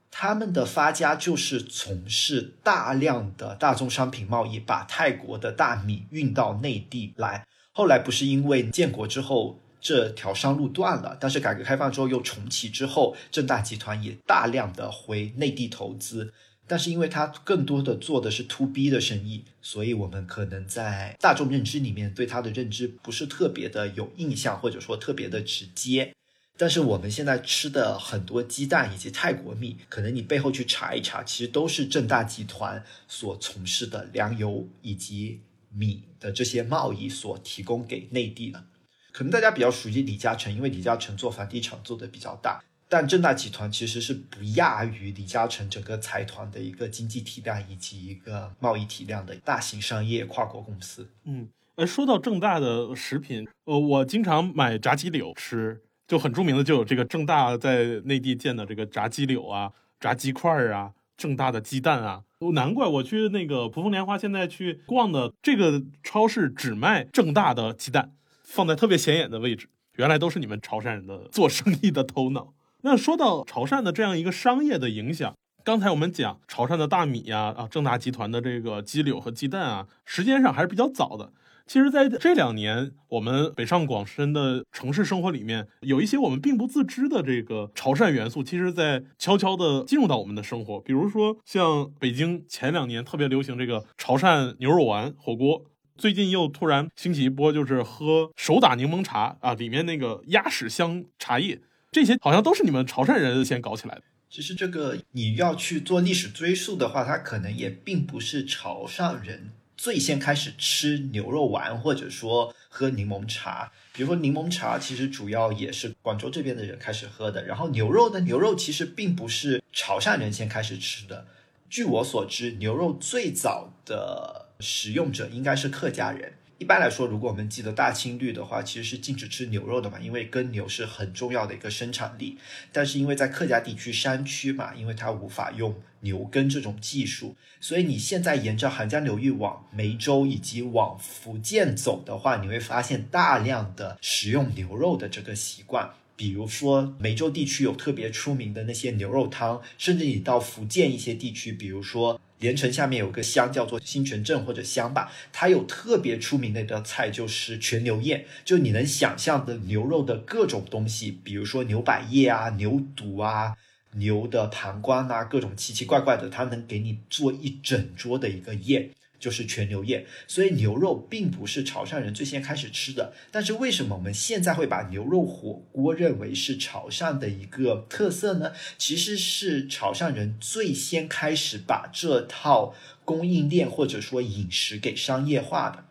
[0.09, 7.45] 他们的发家就是从事大量的大宗商品贸易，把泰国的大米运到内地来。
[7.71, 16.33] 后来不是因为建国之后这条商路断了，但是改革开放之后又重启之后，正大集团也大量的回内地投资。
[16.71, 26.15] 但是因为它更多的做的是 to B 的生意，所以我们可能在大众认知里面对它的认知不是特别的有印象，或者说特别的直接。
[26.57, 35.41] 但是我们现在吃的很多鸡蛋以及泰国米，可能你背后去查一查，其实都是正大集团所从事的粮油以及
[35.73, 38.63] 米的这些贸易所提供给内地的。
[39.11, 42.63] 可能大家比较熟悉李嘉诚，因为李嘉诚做房地产做的比较大。
[42.91, 51.07] 但正大集团其实是不亚于李嘉诚整个财团的一个经济体量以及一个贸易体量的大型商业跨国公司。
[51.23, 62.23] 嗯，呃，说到正大的食品，呃，我经常买炸鸡柳吃，就很著名的就有这个正大在内地建的这个炸鸡柳啊、炸鸡块儿啊、正大的鸡蛋啊。
[62.55, 68.11] 难怪我去那个蒲峰莲花现在去逛的这个超市只卖正大的鸡蛋，
[68.43, 72.53] 放在特别显眼的位置，原来都是你们潮汕人的做生意的头脑。
[72.83, 81.31] 那说到潮汕的这样一个商业的影响，刚才我们讲潮汕的大米呀，啊，正大集团的这个鸡柳和鸡蛋啊，时间上还是比较早的。
[81.67, 90.81] 其实，在这两年，我们北上广深的城市生活里面，有一些我们并不自知的这个潮汕元素，其实在悄悄的进入到我们的生活。
[90.81, 95.63] 比如说，像北京前两年特别流行这个潮汕牛肉丸火锅，
[95.95, 101.61] 最近又突然兴起一波，就是喝手打柠檬茶啊，里面那个鸭屎香茶叶。
[101.91, 104.01] 这些好像都是你们潮汕人先搞起来的。
[104.29, 113.73] 其实这个你要去做历史追溯的话，它可能也并不是潮汕人最先开始吃牛肉丸，或者说喝柠檬茶。
[113.91, 117.45] 比如说柠檬茶，其实主要也是广州这边的人开始喝的。
[117.45, 121.27] 然后牛肉呢，牛肉其实并不是潮汕人先开始吃的。
[121.69, 126.35] 据我所知，牛肉最早的食用者应该是客家人。
[126.61, 132.37] 一般来说，如果我们记得大清律的话，其实是禁止吃牛肉的嘛，因为耕牛是很重要的一个生产力。
[132.71, 145.89] 但是因为在客家地区山区嘛，因为它无法用牛耕这种技术，所以你现在沿着韩江流域往梅州以及往福建走的话，你会发现大量的食用牛肉的这个习惯。
[146.15, 152.21] 比如说梅州地区有特别出名的那些牛肉汤，甚至你到福建一些地区，比如说。
[152.41, 158.25] 连城下面有个乡叫做新泉镇或者乡吧，它有特别出名的一道菜，就是全牛宴。
[158.43, 163.55] 就你能想象的牛肉的各种东西，比如说牛百叶啊、牛肚啊、
[163.93, 168.89] 牛的膀胱啊，各种奇奇怪怪的，它能给你做一整桌的一个宴。
[169.21, 173.13] 就是全牛宴，所以牛肉并不是潮汕人最先开始吃的。
[173.29, 178.51] 但是为什么我们现在会把牛肉火锅认为是潮汕的一个特色呢？
[178.79, 182.73] 其实是潮汕人最先开始把这套
[183.05, 185.85] 供应链或者说饮食给商业化的。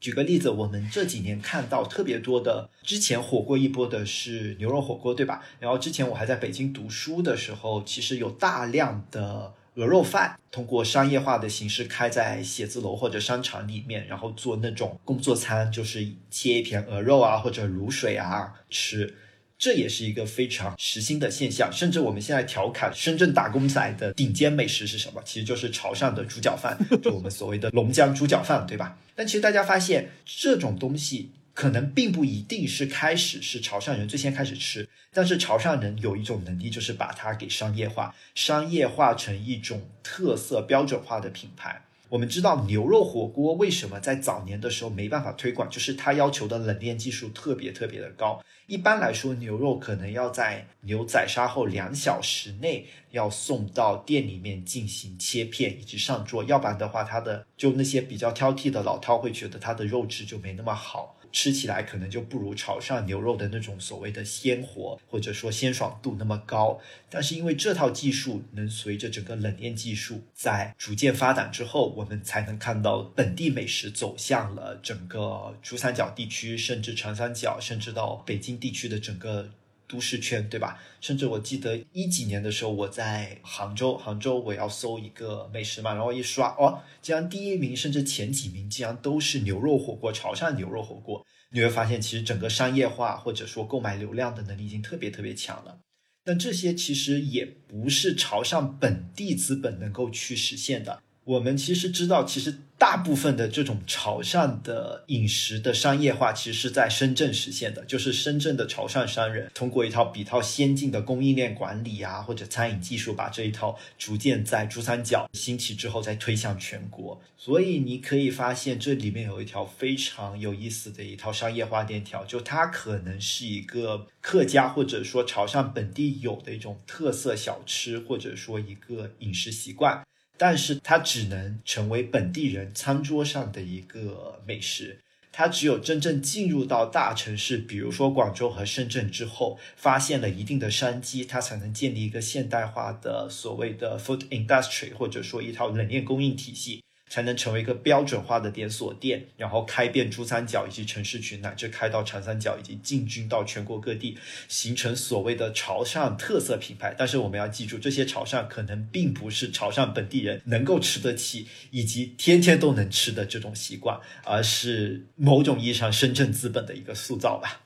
[0.00, 5.44] 举个例子，我们这几年看到特别多的，之前火过一波的是牛肉火锅，对吧？
[5.60, 9.52] 然后之前我还在北京读书的时候，其实有大量的。
[9.76, 19.14] 鹅肉饭通过商业化的形式开在写字楼或者商场里面，然后做那种工作餐，就是切一片鹅肉啊或者卤水啊吃，
[19.58, 21.70] 这也是一个非常时兴的现象。
[21.72, 25.22] 甚至我们现在调侃深圳打工仔的顶尖美食是什么？
[25.24, 28.98] 其实就是潮汕的猪脚饭，就我们所谓的龙江猪脚饭，对吧？
[29.14, 31.30] 但其实大家发现这种东西。
[31.54, 41.84] 可能并不一定是开始是潮汕人最先开始吃，但是潮汕人有一种能力，就是把它给商业化，商业化成一种特色标准化的品牌。
[42.08, 48.44] 我们知道牛肉火锅为什么在早年的时候没办法推广，就是它要求的冷链技术特别特别的高。
[48.66, 61.16] 一般来说，牛肉可能要在牛宰杀后两小时内要送到店里面进行切片以及上桌，要不然的话，它的就那些比较挑剔的老饕会觉得它的肉质就没那么好。
[61.32, 66.78] 吃起来可能就不如潮汕牛肉的那种所谓的鲜活或者说鲜爽度那么高，
[67.08, 79.48] 但是因为这套技术能随着整个冷链技术在逐渐发展之后，我们才能看到本地美食走向了整个珠三角地区，甚至长三角，甚至到北京地区的整个。
[79.92, 80.80] 都市圈对吧？
[81.02, 91.22] 甚至我记得一几年的时候，我在杭州，杭州我要搜一个美食嘛，然后一刷，哦，竟然第一名甚至前几名竟然都是牛肉火锅，潮汕牛肉火锅。
[91.50, 95.78] 你会发现，其实整个商业化或者说购买流量的能力已经特别特别强了。
[96.24, 101.02] 但这些其实也不是潮汕本地资本能够去实现的。
[101.24, 107.84] 我们其实知道，其实大部分的这种潮汕的饮食的商业化，其实是在深圳实现的。
[107.84, 117.20] 就是深圳的潮汕商人通过一套比较先进的供应链管理啊，或者餐饮技术，把这一套逐渐在珠三角兴起之后，再推向全国。
[117.36, 130.02] 所以你可以发现，这里面有一条非常有意思的一套商业化链条，就它可能是一个客家或者说潮汕本地有的一种特色小吃，或者说一个饮食习惯。
[130.36, 134.98] 但是它只能成为本地人餐桌上的一个美食，
[135.30, 146.82] 它只有真正进入到大城市，比如说广州和深圳之后，发现了一定的商机，它才能建立一个现代化的所谓的 food industry，或者说一套冷链供应体系。
[147.12, 154.16] 才能成为一个标准化的连锁店，然后开遍珠三角以及城市群，乃至开到长三角以及进军到全国各地，
[154.48, 156.94] 形成所谓的潮汕特色品牌。
[156.96, 167.61] 但是我们要记住，这些潮汕可能并不是潮汕本地人能够吃得起以及天天都能吃的这种习惯，而是某种意义上深圳资本的一个塑造吧。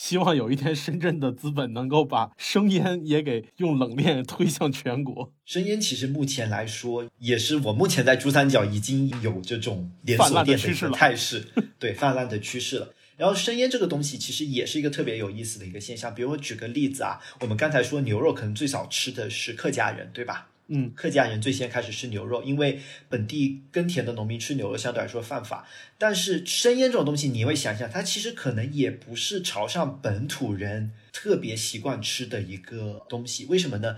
[0.00, 5.30] 希望有一天深圳的资本能够把生腌也给用冷链推向全国。
[5.44, 11.48] 生腌其实目前来说，也是我目前在珠三角已经有这种连锁店的一个态势，
[11.78, 12.94] 对泛滥的趋势了。
[13.18, 16.14] 然后生腌这个东西其实也是一个特别有意思的一个现象。
[16.14, 20.48] 比如我举个例子啊，我们刚才说牛肉可能最早吃的是客家人，对吧？
[20.72, 25.66] 嗯，客家人最先开始吃牛肉，因为本地耕田的农民吃牛肉相对来说犯法。
[25.98, 33.46] 但是生腌这种东西，你会想想，它其实可能也不是潮汕本土人特别习惯吃的一个东西。
[33.46, 33.96] 为什么呢？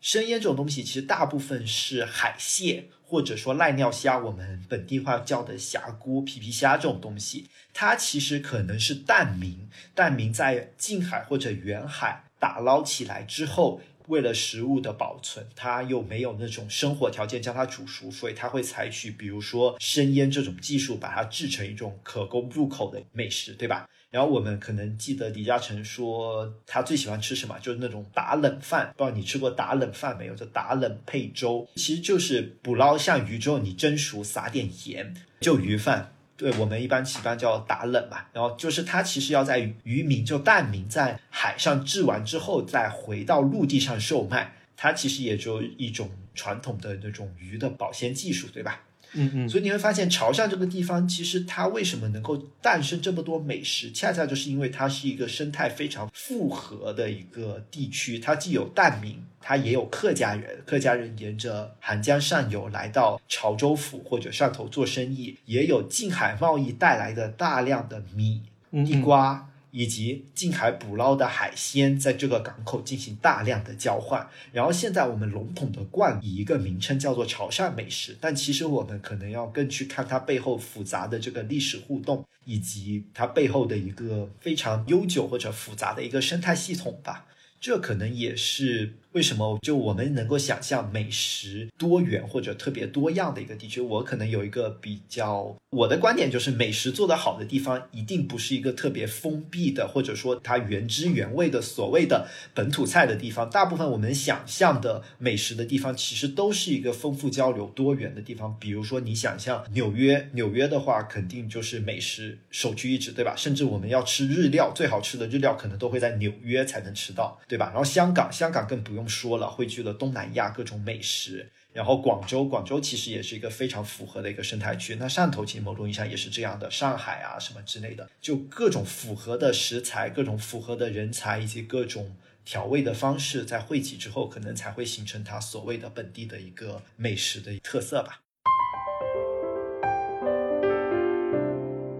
[0.00, 13.80] 生腌这种东西，其实大部分是海蟹，或者说赖尿虾，我们本地话叫的虾菇、皮皮虾这种东西，它其实可能是蛋民，蛋民在近海或者远海打捞起来之后。
[14.08, 23.88] 为了食物的保存，它又没有那种生活条件将它煮熟，所以它会采取比如说生腌这种技术，把它制成一种可供入口的美食，对吧？
[24.10, 28.92] 然后我们可能记得李嘉诚说他最喜欢吃什么，就是那种打冷饭。
[28.94, 30.34] 不知道你吃过打冷饭没有？
[30.34, 36.11] 就打冷配粥，其实就是捕捞下鱼之后，你蒸熟，撒点盐，就鱼饭。
[36.36, 48.80] 对我们一般起班叫打冷嘛，然后就是它其实要在渔民就蛋民在海上制完之后再回到陆地上售卖，它其实也就一种传统的那种鱼的保鲜技术，对吧？
[49.14, 58.18] 嗯嗯，所以你会发现潮汕这个地方，其实它为什么能够诞生这么多美食，恰恰就是因为它是一个生态非常复合的一个地区。
[58.18, 74.24] 它既有蛋民，它也有客家人，客家人沿着韩江上游来到潮州府或者汕头做生意，也有近海贸易带来的大量的米、地瓜以及近海捕捞的海鲜在这个港口进行大量的交换。
[74.52, 87.26] 然后现在我们笼统的冠以一个名称叫做潮汕美食，但其实我们可能要更去看它背后复杂的这个历史互动，以及它背后的一个非常悠久或者复杂的一个生态系统吧。
[87.60, 88.94] 这可能也是。
[89.12, 93.80] 为什么就我们能够想象美食多元或者特别多样的一个地区？
[93.80, 103.48] 我可能有一个比较我的观点就是，美食做得好的地方一定不是一个特别封闭的，或者说它原汁原味的所谓的本土菜的地方。
[103.50, 108.56] 大部分我们想象的美食的地方，其实都是一个丰富交流、多元的地方。
[108.58, 113.34] 比如说你想象纽约，纽约的话肯定就是美食首屈一指，对吧？
[113.36, 117.66] 甚至我们要吃日料，最好吃的日料可能都会在纽约才能吃到，对吧？
[117.66, 119.01] 然后香港，香港更不用。
[119.08, 124.96] 说了，汇聚了东南亚各种美食，然后广州，广州其实也是一个非常符合的一个生态区。
[124.96, 138.20] 那汕头其实某种意义上也是这样的，上海啊什么之类的，就各种符合的食材，各种符合的人才，以及各种调味的方式，在汇集之后，可能才会形成它所谓的本地的一个美食的特色吧。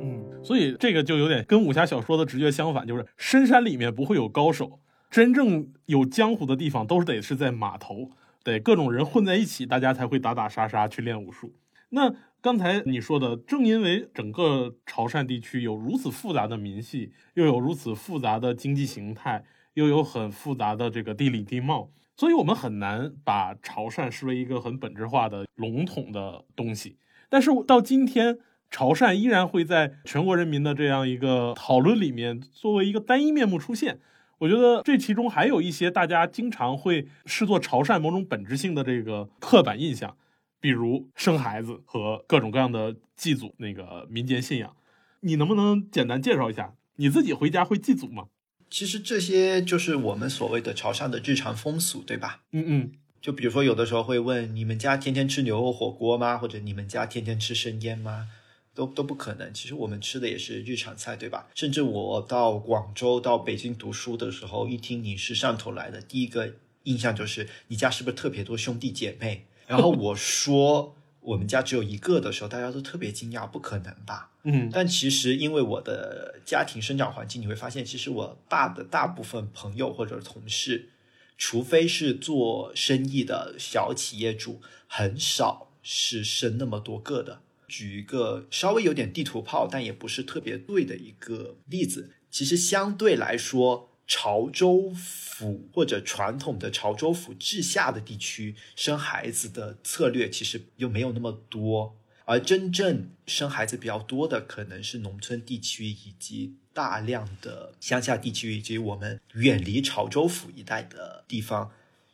[0.00, 4.80] 嗯，所以这个就有点跟武侠小说的直觉相反，就是深山里面不会有高手。
[5.12, 11.52] 真正有江湖的地方，都是得是在码头，得各种人混在一起，大家才会打打杀杀去练武术。
[11.90, 19.44] 那刚才你说的，正因为整个潮汕地区有如此复杂的民系，又有如此复杂的经济形态，
[19.74, 26.96] 又有很复杂的这个地理地貌，所以我们很难把潮汕视为一个很本质化的笼统的东西。
[27.28, 28.38] 但是到今天，
[28.70, 34.00] 潮汕依然会在全国人民的这样一个讨论里面，作为一个单一面目出现。
[34.42, 40.16] 我觉得这其中还有一些大家经常会视作潮汕某种本质性的这个刻板印象，
[40.60, 44.74] 比如生孩子和各种各样的祭祖那个民间信仰。
[45.20, 48.24] 你能不能简单介绍一下你自己回家会祭祖吗？
[48.68, 52.40] 其实这些就是我们所谓的潮汕的日常风俗，对吧？
[52.50, 52.92] 嗯嗯。
[53.20, 56.36] 就比如说有的时候会问你们家天天吃牛肉火锅吗？
[56.36, 58.26] 或者你们家天天吃生腌吗？
[58.74, 59.52] 都都不可能。
[59.52, 61.48] 其实我们吃的也是日常菜，对吧？
[61.54, 66.54] 甚至我到广州、到北京读书的时候，一听你是汕头来的，第一个
[66.84, 69.46] 印象就是你家是不是特别多兄弟姐妹？
[69.66, 74.30] 然后 我说我们家只有一个的时候，大家都特别惊讶，不可能吧？
[74.42, 74.68] 嗯。
[74.72, 80.90] 但其实因为我的家庭生长环境，你会发现，其实我爸的大部分朋友或者同事，
[81.38, 87.40] 除非是做生意的小企业主，很少是生那么多个的。
[87.72, 92.10] 举一个稍微有点地图炮，但也不是特别对的一个例子。
[92.30, 101.96] 其实相对来说，潮州府或者传统的潮州府治下的地区生孩子的策略其实又没有那么多，
[102.26, 111.72] 而真正生孩子比较多的可能是农村地区以及大量的乡下地区以及我们远离潮州府一带的地方。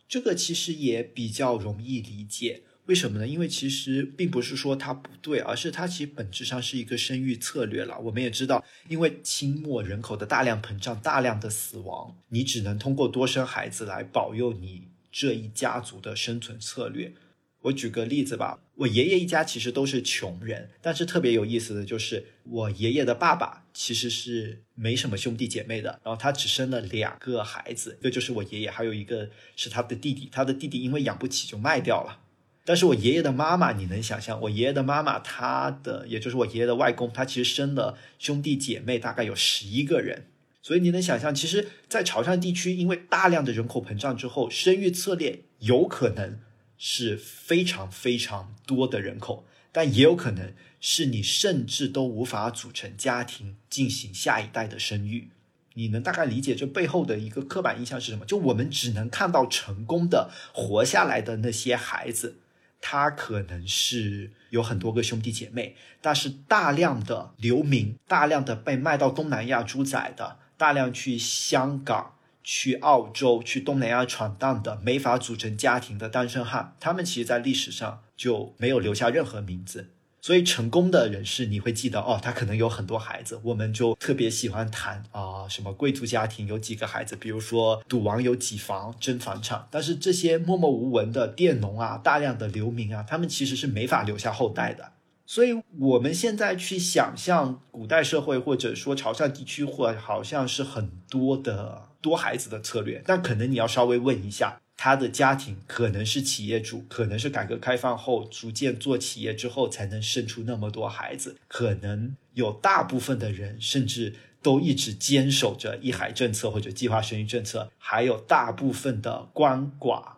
[0.08, 2.62] 这个其实也比较容易理解。
[2.88, 3.28] 为什么呢？
[3.28, 7.98] 因为其实并不是说它不对，而是它其实本质上是一个生育策略了。
[8.00, 17.12] 我们也知道，因为清末人口的大量膨胀、大量的死亡，你只能通过多生孩子来保佑你这一家族的生存策略。
[17.60, 32.24] 我举个例子吧，我爷爷一家其实都是穷人，但是特别有意思的就是，我爷爷的爸爸其实是没什么兄弟姐妹的，然后他只生了两个孩子，一个就是我爷爷，还有一个是他的弟弟，他的弟弟因为养不起就卖掉了。
[32.68, 34.38] 但是我爷爷的妈妈，你能想象？
[34.42, 40.26] 我爷爷的妈妈，她的也就是我爷爷的外公，他其实生了兄弟姐妹大概有十一个人。
[40.60, 46.40] 所以你能想象，其实，在潮汕地区，因为大量的人口膨胀之后，生育策略有可能
[46.76, 55.30] 是非常非常多的人口，但也有可能是你甚至都无法组成家庭进行下一代的生育。
[55.72, 58.26] 你能大概理解这背后的一个刻板印象是什么？
[58.26, 62.40] 就我们只能看到成功的活下来的那些孩子。
[62.80, 79.90] 他可能是有很多个兄弟姐妹，但是大量的流民，大量的被卖到东南亚猪仔的，大量去香港、去澳洲、去东南亚闯荡的，没法组成家庭的单身汉，他们其实，在历史上就没有留下任何名字。
[80.28, 83.40] 所以成功的人士，你会记得哦，他可能有很多孩子。
[83.42, 89.66] 我们就特别喜欢谈啊，什么贵族家庭有几个孩子，比如说赌王有几房争房产。
[89.70, 94.92] 但是这些默默无闻的佃农啊，大量的流民啊，他们其实是没法留下后代的。
[95.24, 104.60] 所以我们现在去想象古代社会，或者说潮汕地区，或好像是很多的多孩子的策略，但可能你要稍微问一下。
[104.80, 120.12] 他的家庭可能是企业主，可能是改革开放后逐渐做企业之后才能生出那么多孩子，可能有大部分的人甚至都一直坚守着一孩政策或者计划生育政策，还有大部分的鳏寡。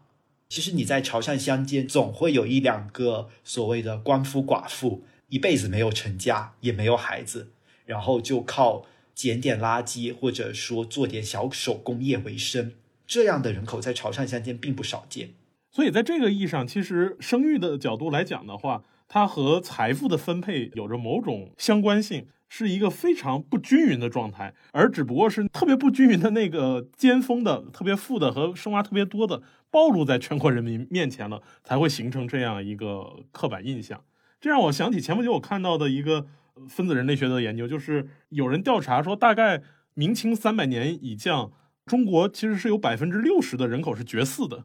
[0.50, 7.52] 其实你在潮汕乡间总会有一两个所谓的官夫寡妇，一辈子没有成家，也没有孩子，
[7.86, 8.84] 然后就靠
[9.14, 12.74] 捡点垃圾或者说做点小手工业为生。
[13.10, 15.30] 这样的人口在潮汕乡间并不少见。
[15.72, 22.28] 所以在这个意义上，其实生育的角度来讲的话，它和财富的分配有着某种相关性。
[22.52, 29.40] 是一个非常不均匀的状态，而只不过是特别不均匀的那个尖峰的、特别富的和生娃特别多的
[29.70, 34.02] 暴露在全国人民面前了，才会形成这样一个刻板印象。
[34.40, 36.26] 这让我想起前不久我看到的一个
[36.68, 39.62] 分子人类学的研究，就是有人调查说，大概
[39.94, 41.52] 明清三百年以降，
[41.86, 44.64] 中国其实是有百分之六十的人口是绝嗣的。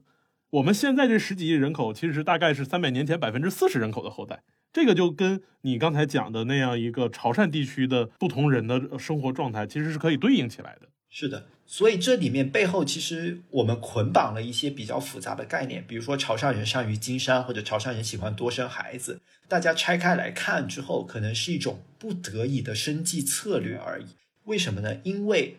[0.52, 4.44] 我们现在这十几亿人口，其实大概是三百年前百分之四十人口的后代。
[4.72, 10.90] 这个就跟你刚才讲的那样一个潮汕地区的不同人的生活状态，其实是可以对应起来的。
[11.10, 19.22] 是的，所以这里面背后其实我们捆绑了一些比较复杂的概念，比如说潮汕人善于经商，或者潮汕人喜欢多生孩子。
[19.48, 24.08] 大家拆开来看之后，可能是一种不得已的生计策略而已。
[24.44, 24.98] 为什么呢？
[25.04, 25.56] 因为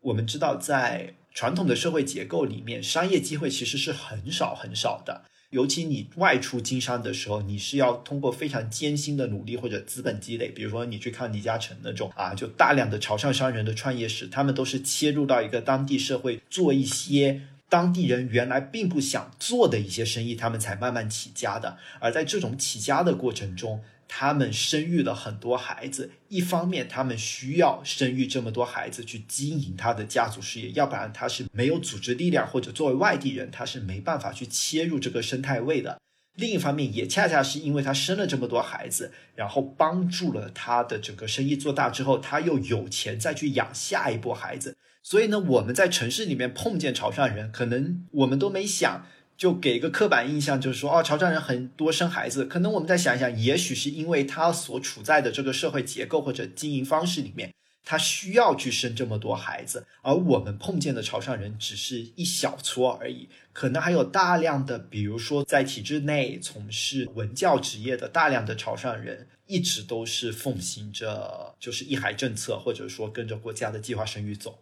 [0.00, 5.22] 我们知道，在传统的社会结构里面，商业机会其实是很少很少的。
[5.50, 10.50] 尤其你外出经商的时候，你是要通过非常艰辛的努力或者资本积累。
[10.50, 17.40] 比如说，你去看李嘉诚那种啊，就大量的潮汕商人的创业史，他们都是切入到一个当地社会，做一些
[17.70, 21.78] 当地人原来并不想做的一些生意，他们才慢慢起家的。
[21.98, 36.00] 而在这种起家的过程中，他们生育了很多孩子，一方面他们需要生育这么多孩子去经营他的家族事业，要不然他是没有组织力量，或者作为外地人他是没办法去切入这个生态位的。
[36.34, 44.76] 另一方面，也恰恰是因为他生了这么多孩子，然后帮助了他的整个生意做大之后，他又有钱再去养下一波孩子。
[45.02, 49.04] 所以呢，我们在城市里面碰见潮汕人，可能我们都没想。
[49.38, 74.58] 就给一个刻板印象，就是说，哦，潮汕人很多生孩子，可能我们再想一想，也许是因为他所处在的这个社会结构或者经营方式里面，他需要去生这么多孩子，而我们碰见的潮汕人只是一小撮而已，可能还有大量的，比如说在体制内从事文教职业的大量的潮汕人，一直都是奉行着就是一孩政策，或者说跟着国家的计划生育走。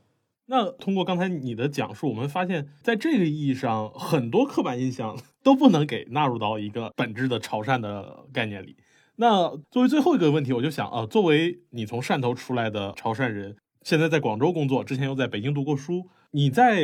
[0.49, 8.76] 那通过刚才你的讲述，我们发现，在这个意义上，很多刻板印象都不能给纳入到一个本质的潮汕的概念里。
[9.16, 16.80] 那作为最后一个问题，我就想啊，作为你从汕头出来的潮汕人，现在在广州工作，之前又在北京读过书，你在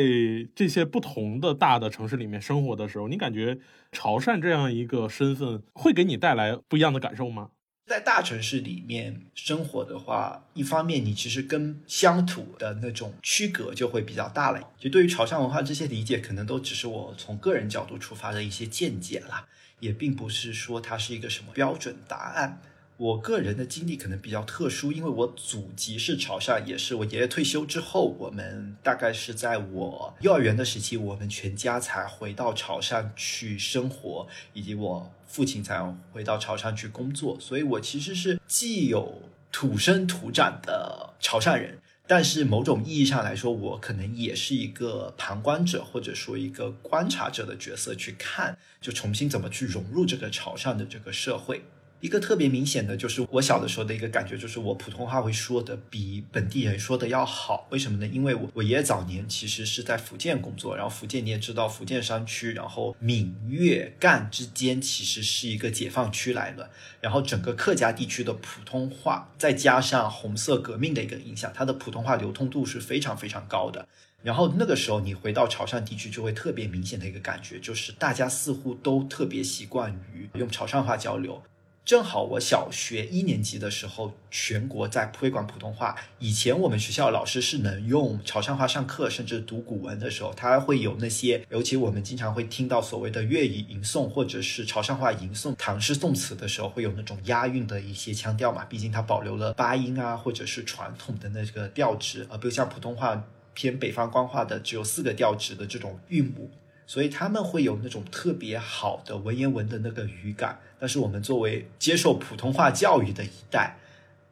[0.57, 3.59] 这些不同的大的城市里面生活的时候，你感觉
[3.93, 7.51] 潮汕这样一个身份会给你带来不一样的感受吗？
[7.87, 14.71] 在大城市里面生活的话，一方面你其实跟乡土的那种区隔就会比较大了。
[14.79, 19.47] 就对于潮汕文化这些理解，可能都只是我从个人角度出发的一些见解啦，
[19.81, 22.63] 也并不是说它是一个什么标准答案。
[22.99, 35.83] 我个人的经历可能比较特殊，因为我祖籍是潮汕，也是我爷爷退休之后，我们大概是在我幼儿园的时期，我们全家才回到潮汕去生活，以及我父亲才
[36.13, 51.65] 回到潮汕去工作，所以我其实是既有土生土长的潮汕人，但是某种意义上来说，我可能也是一个旁观者或者说一个观察者的角色去看，就重新怎么去融入这个潮汕的这个社会。
[52.03, 57.69] 一个特别明显的就是我小的时候的一个感觉，就是我普通话会说的比本地人说的要好。
[57.71, 58.07] 为什么呢？
[58.13, 66.69] 因为我我爷爷早年其实是在福建工作，然后福建你也知道，福建山区，然后闽粤赣之间其实是一个解放区来的。
[67.01, 73.87] 然后整个客家地区的普通话，再加上红色革命的一个影响，它的普通话流通度是非常非常高的。
[74.25, 81.41] 然后那个时候你回到潮汕地区，就会特别明显的一个感觉，就是大家似乎都特别习惯于用潮汕话交流。
[81.85, 85.97] 正好我小学一年级的时候，全国在推广普通话。
[86.21, 98.65] 以前我们学校老师是能用潮汕话上课，甚至读古文的时候，他会有那些，尤其我们经常会听到所谓的粤语吟诵，或者是潮汕话吟诵唐诗宋词的时候，会有那种押韵的一些腔调嘛。
[98.67, 103.25] 毕竟它保留了八音啊，或者是传统的那个调值，而不像普通话
[103.55, 106.49] 偏北方官话的只有四个调值的这种韵母。
[106.85, 113.77] 所以他们会有那种特别好的文言文的那个语感，但是我们作为接受普通话教育的一代，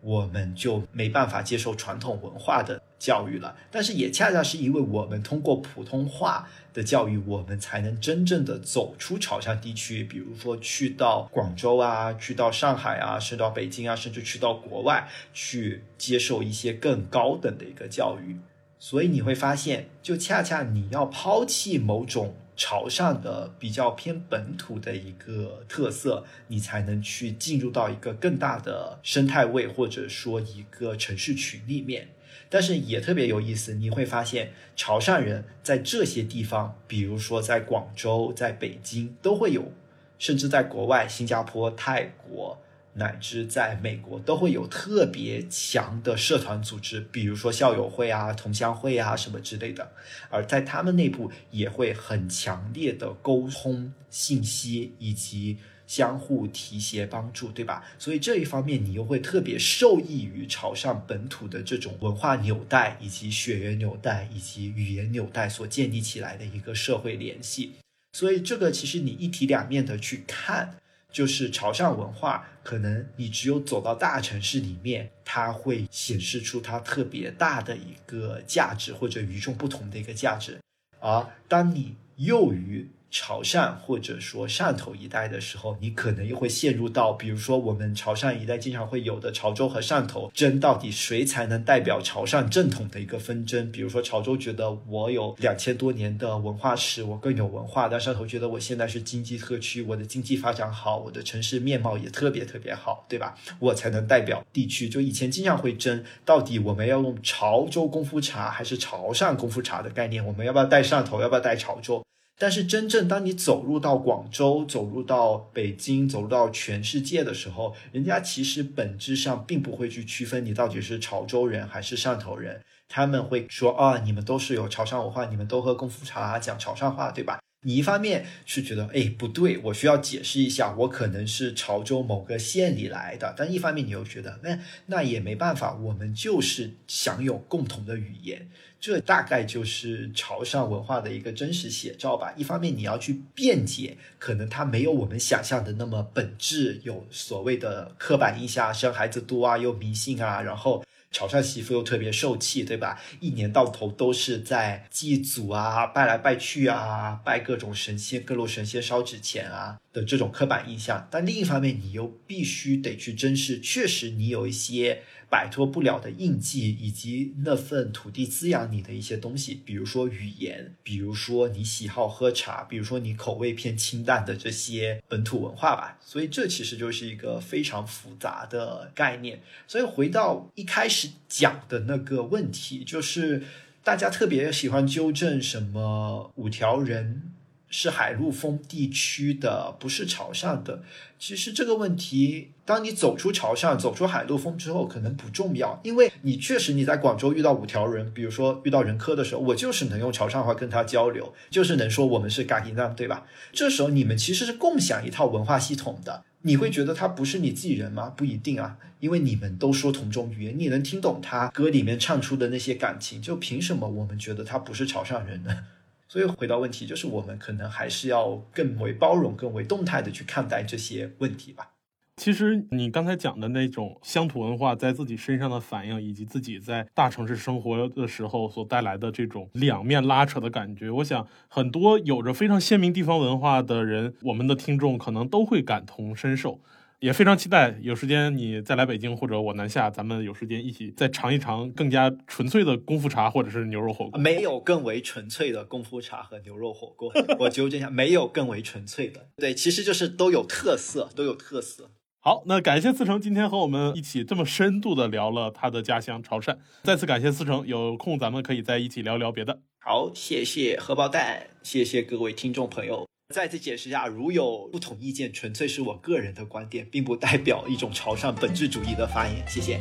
[0.01, 3.57] 我们就没办法接受传统文化的教育了。
[3.71, 18.37] 但是也恰恰是因为我们通过普通话的教育，我们才能真正的走出潮汕地区，比如说去到广州啊，去到上海啊，甚至到北京啊，甚至去到国外去接受一些更高等的一个教育。
[18.81, 22.35] 所以你会发现，就恰恰你要抛弃某种。
[22.61, 32.09] 潮汕的比较偏本土的一个特色，你才能去进入到一个更大的生态位，或者说一个城市群里面。
[32.51, 39.73] 但是也特别有意思，你会发现潮汕人在这些地方，比如说在广州、在北京都会有，
[40.19, 42.61] 甚至在国外，新加坡、泰国。
[43.01, 49.93] 乃至在美国都会有特别强的社团组织，比如说校友会啊、同乡会啊什么之类的，
[50.29, 57.83] 而在他们内部也会很强烈的沟通信息以及相互提携帮助，对吧？
[57.99, 67.73] 所以这一方面你又会特别受益于潮汕本土的这种文化纽带以及血缘纽带以及语言纽带所建立起来的一个社会联系。
[68.13, 70.77] 所以这个其实你一体两面的去看。
[71.11, 80.59] 就是潮汕文化，可能你只有走到大城市里面，它会显示出它特别大的一个价值，或者与众不同的一个价值。
[81.01, 93.71] 而当你囿于潮汕或者说汕头一带的时候，你可能又会陷入到，比如说我们潮汕一带经常会有的潮州和汕头争到底谁才能代表潮汕正统的一个纷争。
[93.73, 103.37] 比如说潮州觉得我有两千多年的文化史，我更有文化；但汕头觉得我现在是经济特区，我的经济发展好，我的城市面貌也特别特别好，对吧？
[103.59, 104.89] 我才能代表地区。
[104.89, 110.25] 就以前经常会争，到底我们要用潮州功夫茶还是潮汕功夫茶的概念？
[110.25, 111.21] 我们要不要带汕头？
[111.21, 112.05] 要不要带潮州？
[112.41, 127.39] 但是真正当你走入到广州、走入到北京、走入到全世界的时候，人家其实本质上并不会去区分你到底是潮州人还是汕头人，他们会说啊，你们都是有潮汕文化，你们都喝功夫茶，讲潮汕话，对吧？
[127.63, 138.49] 你一方面是觉得，哎，不对，我需要解释一下，我可能是潮州某个县里来的，但一方面你又觉得，那那也没办法，我们就是享有共同的语言。
[138.81, 142.33] 这大概就是潮汕文化的一个真实写照吧。
[142.35, 150.83] 一方面你要去辩解，可能它没有我们想象的那么本质，有所谓的刻板印象，生孩子多啊，又迷信啊，然后。
[151.11, 153.01] 潮汕媳妇又特别受气，对吧？
[153.19, 161.09] 一年到头都是在祭祖啊，拜来拜去啊，拜各种神仙，各路神仙烧纸钱啊的这种刻板印象。
[161.11, 165.03] 但另一方面，你又必须得去珍视，确实你有一些。
[165.31, 175.97] 摆脱不了的印记，以及那份土地滋养你的一些东西，比如说语言，比如说你喜好喝茶，比如说你口味偏清淡的这些本土文化吧。
[176.01, 179.41] 所以这其实就是一个非常复杂的概念。
[179.69, 183.45] 所以回到一开始讲的那个问题，就是
[183.85, 187.23] 大家特别喜欢纠正什么五条人。
[187.71, 190.83] 是海陆丰地区的，不是潮汕的。
[191.19, 203.25] 其实这个问题，当你走出潮汕、走出海陆丰之后，可能不重要，因为你确实你在广州遇到五条人，比如说遇到人科的时候，我就是能用潮汕话跟他交流，就是能说我们是嘎吉纳，对吧？
[203.53, 208.13] 这时候你们其实是共享一套文化系统的，你会觉得他不是你自己人吗？
[208.17, 215.65] 不一定啊，因为你们都说同种语言，你能听懂他歌里面唱出的那些感情，就凭什么我们觉得他不是潮汕人呢？
[216.11, 221.71] 所以回到问题，就是我们可能还是要更为包容、更为动态的去看待这些问题吧。
[222.17, 236.61] 其实你刚才讲的那种乡土文化在自己身上的反应，以及自己在大城市生活的时候所带来的这种两面拉扯的感觉，我想很多有着非常鲜明地方文化的人，我们的听众可能都会感同身受。
[237.01, 244.21] 也非常期待有时间你再来北京，或者我南下，咱们有时间一起再尝一尝更加纯粹的功夫茶，或者是牛肉火锅。
[244.21, 249.29] 没有更为纯粹的功夫茶和牛肉火锅，我纠正一下，没有更为纯粹的。
[249.37, 251.91] 对，其实就是都有特色，都有特色。
[252.21, 256.59] 好，那感谢思成今天和我们一起这么深度的聊了他的家乡潮汕。
[256.83, 259.61] 再次感谢思成，有空咱们可以再一起聊聊别的。
[259.79, 263.07] 好，谢谢荷包蛋，谢谢各位听众朋友。
[263.33, 269.47] 再次解释一下，如有不同意见，纯粹是我个人的观点，并不代表一种潮汕本质主义的发言。
[269.49, 269.81] 谢谢。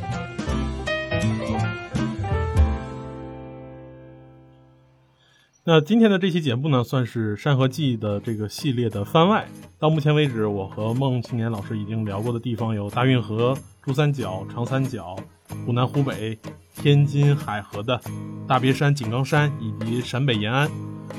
[5.72, 9.46] 那今天的这期节目呢，算是《山河记》的这个系列的番外。
[9.78, 15.16] 到目前为止，我和孟庆年老师已经聊过的地方有大运河、珠三角、长三角、
[15.64, 16.36] 湖南湖北、
[16.74, 18.00] 天津海河的
[18.48, 20.68] 大别山、井冈山以及陕北延安。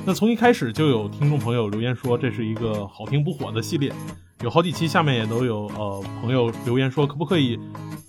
[0.05, 3.93] 那从一开始就有听众朋友留言说这是一个好听不火的系列，
[4.43, 7.59] 有好几期下面也都有呃朋友留言说可不可以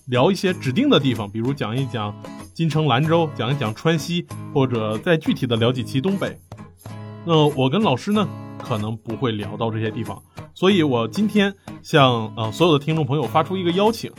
[0.07, 2.15] 聊一些指定的地方，比如讲一讲
[2.55, 6.39] 金城、兰州，讲一讲川西，或者再具体的聊几期东北。
[7.25, 8.27] 那我跟老师呢，
[8.59, 10.21] 可能不会聊到这些地方，
[10.55, 14.11] 所以我今天向呃所有的听众朋友发出一个邀请，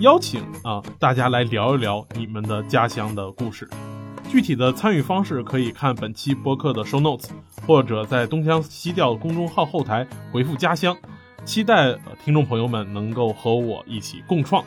[0.00, 3.68] 邀请啊大家来聊一聊你们的家乡的故事。
[4.28, 7.30] 具体的参与方式可以看本期播客的 show notes，
[7.66, 10.96] 或者在东乡西调公众号后台回复“家乡”。
[11.44, 14.64] 期待听众朋友们能够和我一起共创。